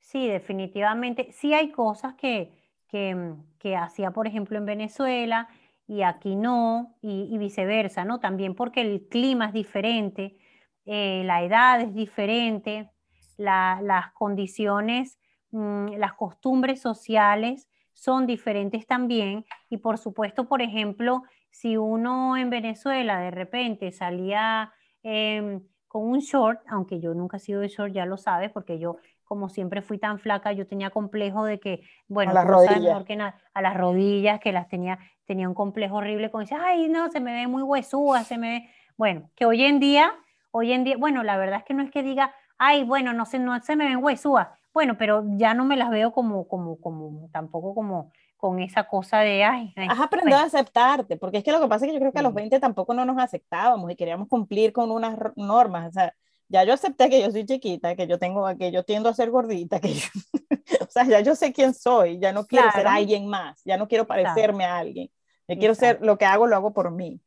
Sí, 0.00 0.26
definitivamente. 0.26 1.30
Sí 1.32 1.54
hay 1.54 1.70
cosas 1.70 2.14
que, 2.14 2.50
que, 2.88 3.14
mm, 3.14 3.44
que 3.58 3.76
hacía, 3.76 4.10
por 4.10 4.26
ejemplo, 4.26 4.58
en 4.58 4.66
Venezuela 4.66 5.48
y 5.86 6.02
aquí 6.02 6.36
no, 6.36 6.96
y, 7.02 7.36
viceversa, 7.38 8.04
¿no? 8.04 8.20
También 8.20 8.54
porque 8.54 8.80
el 8.80 9.08
clima 9.08 9.46
es 9.46 9.52
diferente, 9.52 10.36
eh, 10.86 11.22
la 11.24 11.42
edad 11.42 11.80
es 11.80 11.94
diferente, 11.94 12.90
las 13.36 14.12
condiciones, 14.12 15.18
mm, 15.50 15.94
las 15.96 16.12
costumbres 16.14 16.80
sociales 16.80 17.68
son 17.94 18.26
diferentes 18.26 18.86
también. 18.86 19.44
Y 19.68 19.78
por 19.78 19.98
supuesto, 19.98 20.46
por 20.48 20.62
ejemplo, 20.62 21.22
si 21.50 21.76
uno 21.76 22.36
en 22.36 22.50
Venezuela 22.50 23.18
de 23.20 23.30
repente 23.30 23.92
salía 23.92 24.72
em, 25.02 25.62
con 25.88 26.02
un 26.04 26.20
short, 26.20 26.60
aunque 26.68 27.00
yo 27.00 27.14
nunca 27.14 27.38
he 27.38 27.40
sido 27.40 27.60
de 27.62 27.68
short, 27.68 27.92
ya 27.92 28.06
lo 28.06 28.16
sabes, 28.16 28.50
porque 28.52 28.78
yo 28.78 28.98
como 29.30 29.48
siempre 29.48 29.80
fui 29.80 29.96
tan 29.96 30.18
flaca, 30.18 30.50
yo 30.50 30.66
tenía 30.66 30.90
complejo 30.90 31.44
de 31.44 31.60
que, 31.60 31.84
bueno, 32.08 32.32
a 32.32 32.34
las 32.34 32.44
rodillas, 32.44 33.04
que 33.04 33.16
a 33.54 33.62
las 33.62 33.76
rodillas, 33.76 34.40
que 34.40 34.50
las 34.50 34.68
tenía, 34.68 34.98
tenía 35.24 35.48
un 35.48 35.54
complejo 35.54 35.98
horrible 35.98 36.32
con 36.32 36.40
decir, 36.40 36.58
ay, 36.60 36.88
no, 36.88 37.08
se 37.12 37.20
me 37.20 37.32
ve 37.32 37.46
muy 37.46 37.62
huesúa, 37.62 38.24
se 38.24 38.36
me 38.38 38.48
ve, 38.48 38.70
bueno, 38.96 39.30
que 39.36 39.46
hoy 39.46 39.62
en 39.62 39.78
día, 39.78 40.12
hoy 40.50 40.72
en 40.72 40.82
día, 40.82 40.96
bueno, 40.98 41.22
la 41.22 41.36
verdad 41.36 41.60
es 41.60 41.64
que 41.64 41.74
no 41.74 41.82
es 41.84 41.92
que 41.92 42.02
diga, 42.02 42.34
ay, 42.58 42.82
bueno, 42.82 43.12
no 43.12 43.24
se, 43.24 43.38
no 43.38 43.56
se 43.60 43.76
me 43.76 43.84
ven 43.86 44.02
huesúa, 44.02 44.58
bueno, 44.74 44.98
pero 44.98 45.22
ya 45.36 45.54
no 45.54 45.64
me 45.64 45.76
las 45.76 45.90
veo 45.90 46.10
como, 46.10 46.48
como, 46.48 46.80
como, 46.80 47.28
tampoco 47.30 47.72
como 47.72 48.10
con 48.36 48.58
esa 48.58 48.88
cosa 48.88 49.20
de, 49.20 49.44
ay, 49.44 49.72
Has 49.76 50.00
aprendido 50.00 50.38
a 50.38 50.42
aceptarte, 50.42 51.16
porque 51.16 51.38
es 51.38 51.44
que 51.44 51.52
lo 51.52 51.60
que 51.60 51.68
pasa 51.68 51.84
es 51.84 51.90
que 51.90 51.94
yo 51.94 52.00
creo 52.00 52.10
que 52.10 52.18
a 52.18 52.22
los 52.22 52.34
20 52.34 52.58
tampoco 52.58 52.94
no 52.94 53.04
nos 53.04 53.18
aceptábamos 53.18 53.92
y 53.92 53.94
queríamos 53.94 54.26
cumplir 54.26 54.72
con 54.72 54.90
unas 54.90 55.16
normas, 55.36 55.90
o 55.90 55.92
sea, 55.92 56.16
ya 56.50 56.64
yo 56.64 56.74
acepté 56.74 57.08
que 57.08 57.22
yo 57.22 57.30
soy 57.30 57.46
chiquita, 57.46 57.94
que 57.94 58.08
yo 58.08 58.18
tengo, 58.18 58.44
que 58.58 58.72
yo 58.72 58.82
tiendo 58.82 59.08
a 59.08 59.14
ser 59.14 59.30
gordita, 59.30 59.80
que 59.80 59.94
yo, 59.94 60.08
o 60.80 60.90
sea, 60.90 61.04
ya 61.04 61.20
yo 61.20 61.36
sé 61.36 61.52
quién 61.52 61.72
soy, 61.72 62.18
ya 62.18 62.32
no 62.32 62.44
quiero 62.44 62.70
ser 62.72 62.88
alguien 62.88 63.28
más, 63.28 63.62
ya 63.64 63.76
no 63.76 63.86
quiero 63.86 64.06
parecerme 64.06 64.64
a 64.64 64.78
alguien, 64.78 65.10
yo 65.46 65.56
quiero 65.56 65.74
ser, 65.76 66.00
lo 66.02 66.18
que 66.18 66.24
hago 66.24 66.48
lo 66.48 66.56
hago 66.56 66.72
por 66.72 66.90
mí. 66.90 67.20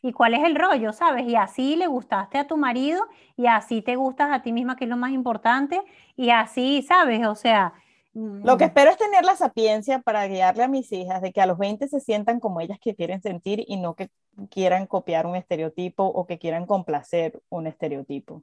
¿Y 0.00 0.12
cuál 0.12 0.34
es 0.34 0.42
el 0.42 0.56
rollo, 0.56 0.92
sabes? 0.92 1.28
Y 1.28 1.36
así 1.36 1.76
le 1.76 1.86
gustaste 1.86 2.38
a 2.38 2.46
tu 2.46 2.56
marido 2.56 3.06
y 3.36 3.46
así 3.46 3.82
te 3.82 3.94
gustas 3.94 4.30
a 4.32 4.42
ti 4.42 4.52
misma, 4.52 4.74
que 4.74 4.84
es 4.84 4.90
lo 4.90 4.96
más 4.96 5.12
importante, 5.12 5.80
y 6.16 6.30
así, 6.30 6.82
¿sabes? 6.82 7.26
O 7.26 7.34
sea... 7.34 7.74
Lo 8.14 8.58
que 8.58 8.64
mm. 8.64 8.68
espero 8.68 8.90
es 8.90 8.96
tener 8.98 9.24
la 9.24 9.36
sapiencia 9.36 10.00
para 10.00 10.26
guiarle 10.26 10.64
a 10.64 10.68
mis 10.68 10.92
hijas 10.92 11.22
de 11.22 11.32
que 11.32 11.40
a 11.40 11.46
los 11.46 11.56
20 11.56 11.88
se 11.88 12.00
sientan 12.00 12.40
como 12.40 12.60
ellas 12.60 12.78
que 12.80 12.94
quieren 12.94 13.22
sentir 13.22 13.64
y 13.66 13.76
no 13.76 13.94
que 13.94 14.10
quieran 14.50 14.86
copiar 14.86 15.26
un 15.26 15.36
estereotipo 15.36 16.04
o 16.04 16.26
que 16.26 16.38
quieran 16.38 16.66
complacer 16.66 17.40
un 17.48 17.66
estereotipo 17.66 18.42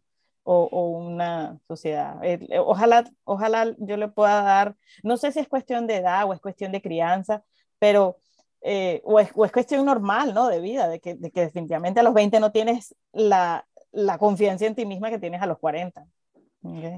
o, 0.52 0.98
una 0.98 1.60
sociedad. 1.68 2.24
Eh, 2.24 2.40
eh, 2.50 2.60
ojalá, 2.60 3.04
ojalá 3.24 3.76
yo 3.78 3.98
le 3.98 4.08
pueda 4.08 4.42
dar, 4.42 4.76
no 5.04 5.18
sé 5.18 5.32
si 5.32 5.40
es 5.40 5.48
cuestión 5.48 5.86
de 5.88 5.98
edad 5.98 6.26
o 6.28 6.34
es 6.34 6.40
cuestión 6.40 6.72
de 6.72 6.82
crianza, 6.82 7.44
pero, 7.78 8.18
eh, 8.62 9.02
o, 9.04 9.20
es, 9.20 9.32
cuestión 9.32 9.86
normal, 9.86 10.34
¿no? 10.34 10.48
De 10.48 10.60
vida, 10.60 10.88
de 10.88 11.00
que, 11.00 11.16
definitivamente 11.16 12.00
a 12.00 12.04
los 12.04 12.14
20 12.14 12.40
no 12.40 12.52
tienes 12.52 12.96
la, 13.14 13.68
la 13.92 14.18
confianza 14.18 14.66
en 14.66 14.76
ti 14.76 14.86
misma 14.86 15.10
que 15.10 15.20
tienes 15.20 15.42
a 15.42 15.46
los 15.46 15.60
40. 15.60 16.06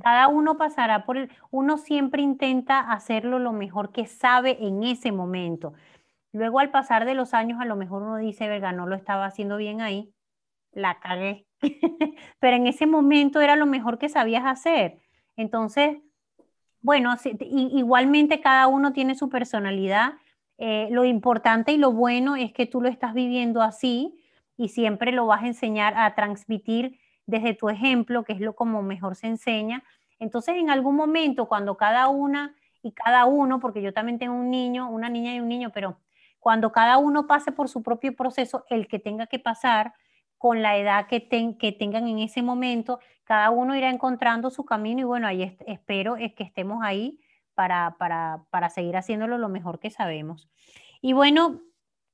Cada 0.01 0.27
uno 0.27 0.57
pasará 0.57 1.05
por 1.05 1.17
el, 1.17 1.29
uno 1.51 1.77
siempre 1.77 2.23
intenta 2.23 2.79
hacerlo 2.79 3.37
lo 3.37 3.51
mejor 3.51 3.91
que 3.91 4.07
sabe 4.07 4.57
en 4.65 4.81
ese 4.83 5.11
momento. 5.11 5.73
Luego 6.31 6.59
al 6.59 6.71
pasar 6.71 7.05
de 7.05 7.13
los 7.13 7.33
años 7.35 7.59
a 7.61 7.65
lo 7.65 7.75
mejor 7.75 8.01
uno 8.01 8.17
dice, 8.17 8.47
verga, 8.47 8.71
no 8.71 8.87
lo 8.87 8.95
estaba 8.95 9.25
haciendo 9.25 9.57
bien 9.57 9.81
ahí, 9.81 10.13
la 10.71 10.99
cagué. 10.99 11.45
pero 12.39 12.55
en 12.55 12.67
ese 12.67 12.87
momento 12.87 13.41
era 13.41 13.55
lo 13.55 13.65
mejor 13.65 13.97
que 13.97 14.09
sabías 14.09 14.43
hacer. 14.45 14.99
Entonces, 15.35 15.97
bueno, 16.81 17.15
igualmente 17.39 18.41
cada 18.41 18.67
uno 18.67 18.93
tiene 18.93 19.15
su 19.15 19.29
personalidad. 19.29 20.13
Eh, 20.57 20.87
lo 20.91 21.05
importante 21.05 21.71
y 21.71 21.77
lo 21.77 21.91
bueno 21.91 22.35
es 22.35 22.53
que 22.53 22.65
tú 22.65 22.81
lo 22.81 22.89
estás 22.89 23.13
viviendo 23.13 23.61
así 23.61 24.19
y 24.57 24.69
siempre 24.69 25.11
lo 25.11 25.25
vas 25.25 25.43
a 25.43 25.47
enseñar 25.47 25.93
a 25.97 26.13
transmitir 26.15 26.99
desde 27.25 27.53
tu 27.53 27.69
ejemplo, 27.69 28.23
que 28.23 28.33
es 28.33 28.39
lo 28.39 28.55
como 28.55 28.81
mejor 28.81 29.15
se 29.15 29.27
enseña. 29.27 29.83
Entonces, 30.19 30.55
en 30.57 30.69
algún 30.69 30.95
momento, 30.95 31.47
cuando 31.47 31.77
cada 31.77 32.07
una 32.09 32.55
y 32.83 32.91
cada 32.91 33.25
uno, 33.25 33.59
porque 33.59 33.81
yo 33.81 33.93
también 33.93 34.19
tengo 34.19 34.35
un 34.35 34.51
niño, 34.51 34.89
una 34.89 35.09
niña 35.09 35.33
y 35.35 35.39
un 35.39 35.47
niño, 35.47 35.71
pero 35.73 35.97
cuando 36.39 36.71
cada 36.71 36.97
uno 36.97 37.27
pase 37.27 37.51
por 37.51 37.69
su 37.69 37.83
propio 37.83 38.15
proceso, 38.15 38.65
el 38.69 38.87
que 38.87 38.99
tenga 38.99 39.27
que 39.27 39.39
pasar, 39.39 39.93
con 40.41 40.63
la 40.63 40.75
edad 40.75 41.05
que, 41.05 41.19
tengan 41.19 42.07
en 42.07 42.17
ese 42.17 42.41
momento, 42.41 42.99
cada 43.25 43.51
uno 43.51 43.75
irá 43.75 43.91
encontrando 43.91 44.49
su 44.49 44.65
camino 44.65 45.01
y 45.01 45.03
bueno, 45.03 45.27
ahí 45.27 45.55
espero 45.67 46.15
es 46.15 46.33
que 46.33 46.43
estemos 46.43 46.79
ahí 46.81 47.19
para, 47.53 47.95
para, 47.99 48.69
seguir 48.71 48.97
haciéndolo 48.97 49.37
lo 49.37 49.49
mejor 49.49 49.79
que 49.79 49.91
sabemos. 49.91 50.49
Y 50.99 51.13
bueno, 51.13 51.61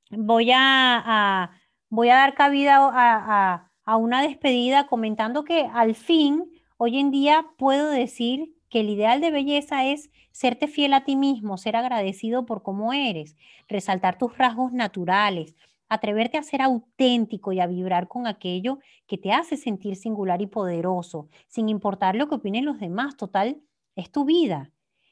voy 0.10 0.52
a, 0.54 1.52
voy 1.88 2.10
a 2.10 2.16
dar 2.16 2.34
cabida 2.34 2.80
a, 2.92 3.72
a 3.86 3.96
una 3.96 4.22
despedida 4.22 4.88
comentando 4.88 5.46
que 5.46 5.70
al 5.74 5.96
fin, 5.96 6.52
hoy 6.76 7.00
en 7.00 7.12
día 7.12 7.46
puedo 7.58 7.90
decir 7.90 8.58
que 8.70 8.82
el 8.82 8.90
ideal 8.90 9.22
de 9.22 9.32
belleza 9.32 9.86
es 9.86 10.12
serte 10.34 10.68
fiel 10.68 10.94
a 10.94 11.06
ti 11.06 11.16
mismo, 11.16 11.58
ser 11.58 11.78
agradecido 11.78 12.46
por 12.46 12.62
cómo 12.62 12.92
eres, 12.92 13.38
resaltar 13.70 14.18
tus 14.18 14.38
rasgos 14.38 14.74
naturales, 14.74 15.56
atreverte 15.90 16.38
a 16.38 16.44
ser 16.44 16.62
auténtico 16.62 17.52
y 17.54 17.60
a 17.60 17.68
vibrar 17.68 18.08
con 18.08 18.28
aquello 18.28 18.80
que 19.08 19.18
te 19.18 19.32
hace 19.32 19.58
sentir 19.58 19.96
singular 19.96 20.42
y 20.42 20.48
poderoso, 20.48 21.30
sin 21.48 21.70
importar 21.70 22.16
lo 22.16 22.28
que 22.28 22.36
opinen 22.36 22.66
los 22.66 22.80
demás. 22.80 23.18
Total, 23.18 23.62
es 23.96 24.12
tu 24.12 24.26
vida 24.26 24.72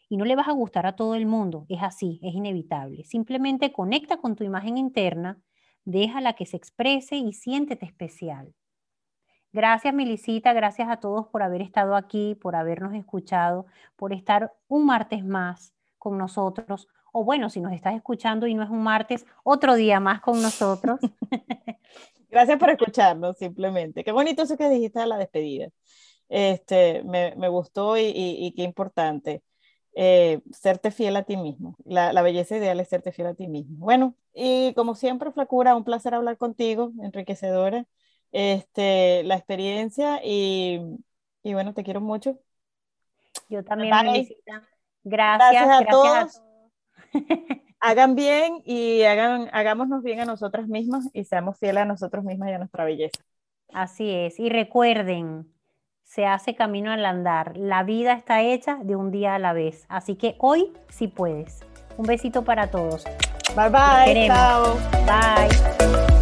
y 0.09 0.17
no 0.17 0.25
le 0.25 0.35
vas 0.35 0.47
a 0.47 0.53
gustar 0.53 0.85
a 0.85 0.95
todo 0.95 1.15
el 1.15 1.25
mundo. 1.25 1.65
Es 1.69 1.81
así, 1.81 2.19
es 2.23 2.33
inevitable. 2.33 3.03
Simplemente 3.03 3.71
conecta 3.71 4.17
con 4.17 4.35
tu 4.35 4.43
imagen 4.43 4.77
interna, 4.77 5.41
déjala 5.83 6.33
que 6.33 6.45
se 6.45 6.57
exprese 6.57 7.15
y 7.17 7.33
siéntete 7.33 7.85
especial. 7.85 8.53
Gracias, 9.51 9.93
Milicita, 9.93 10.51
gracias 10.53 10.89
a 10.89 10.97
todos 10.97 11.27
por 11.27 11.41
haber 11.41 11.61
estado 11.61 11.95
aquí, 11.95 12.35
por 12.35 12.55
habernos 12.55 12.93
escuchado, 12.93 13.65
por 13.95 14.11
estar 14.11 14.53
un 14.67 14.85
martes 14.85 15.23
más 15.23 15.73
con 15.97 16.17
nosotros 16.17 16.87
o 17.17 17.23
bueno, 17.23 17.49
si 17.49 17.61
nos 17.61 17.71
estás 17.71 17.95
escuchando 17.95 18.45
y 18.45 18.55
no 18.55 18.63
es 18.63 18.69
un 18.69 18.83
martes, 18.83 19.25
otro 19.45 19.75
día 19.75 20.01
más 20.01 20.19
con 20.19 20.41
nosotros. 20.41 20.99
Gracias 22.29 22.59
por 22.59 22.69
escucharnos, 22.69 23.37
simplemente. 23.37 24.03
Qué 24.03 24.11
bonito 24.11 24.43
eso 24.43 24.57
que 24.57 24.67
dijiste 24.67 24.99
a 24.99 25.05
la 25.05 25.17
despedida. 25.17 25.69
Este, 26.27 27.03
me, 27.03 27.33
me 27.37 27.47
gustó 27.47 27.95
y, 27.97 28.11
y, 28.13 28.51
qué 28.53 28.63
importante. 28.63 29.43
Eh, 29.95 30.41
serte 30.51 30.91
fiel 30.91 31.15
a 31.15 31.23
ti 31.23 31.37
mismo. 31.37 31.77
La, 31.85 32.11
la, 32.11 32.21
belleza 32.21 32.57
ideal 32.57 32.81
es 32.81 32.89
serte 32.89 33.13
fiel 33.13 33.29
a 33.29 33.33
ti 33.33 33.47
mismo. 33.47 33.77
Bueno, 33.77 34.17
y 34.33 34.73
como 34.73 34.93
siempre, 34.93 35.31
Flacura, 35.31 35.73
un 35.73 35.85
placer 35.85 36.15
hablar 36.15 36.37
contigo, 36.37 36.91
enriquecedora. 37.01 37.85
Este, 38.33 39.23
la 39.23 39.35
experiencia 39.35 40.19
y, 40.21 40.81
y 41.43 41.53
bueno, 41.53 41.73
te 41.73 41.85
quiero 41.85 42.01
mucho. 42.01 42.37
Yo 43.47 43.63
también, 43.63 43.89
Gracias, 43.89 44.27
gracias 45.05 45.69
a 45.69 45.85
todos. 45.85 46.41
Hagan 47.79 48.15
bien 48.15 48.63
y 48.65 49.03
hagan, 49.03 49.47
hagámonos 49.51 50.01
bien 50.01 50.19
a 50.19 50.25
nosotras 50.25 50.67
mismas 50.67 51.07
y 51.13 51.23
seamos 51.25 51.59
fieles 51.59 51.83
a 51.83 51.85
nosotros 51.85 52.23
mismas 52.23 52.49
y 52.49 52.53
a 52.53 52.57
nuestra 52.57 52.83
belleza. 52.83 53.21
Así 53.73 54.09
es. 54.09 54.39
Y 54.39 54.49
recuerden, 54.49 55.47
se 56.03 56.25
hace 56.25 56.55
camino 56.55 56.91
al 56.91 57.05
andar. 57.05 57.57
La 57.57 57.83
vida 57.83 58.13
está 58.13 58.41
hecha 58.41 58.79
de 58.81 58.95
un 58.95 59.11
día 59.11 59.35
a 59.35 59.39
la 59.39 59.53
vez. 59.53 59.85
Así 59.87 60.15
que 60.15 60.35
hoy 60.39 60.71
sí 60.89 61.07
puedes. 61.07 61.63
Un 61.97 62.05
besito 62.05 62.43
para 62.43 62.71
todos. 62.71 63.03
Bye 63.55 63.69
bye. 63.69 64.27
Chao. 64.27 64.77
Bye. 65.05 66.14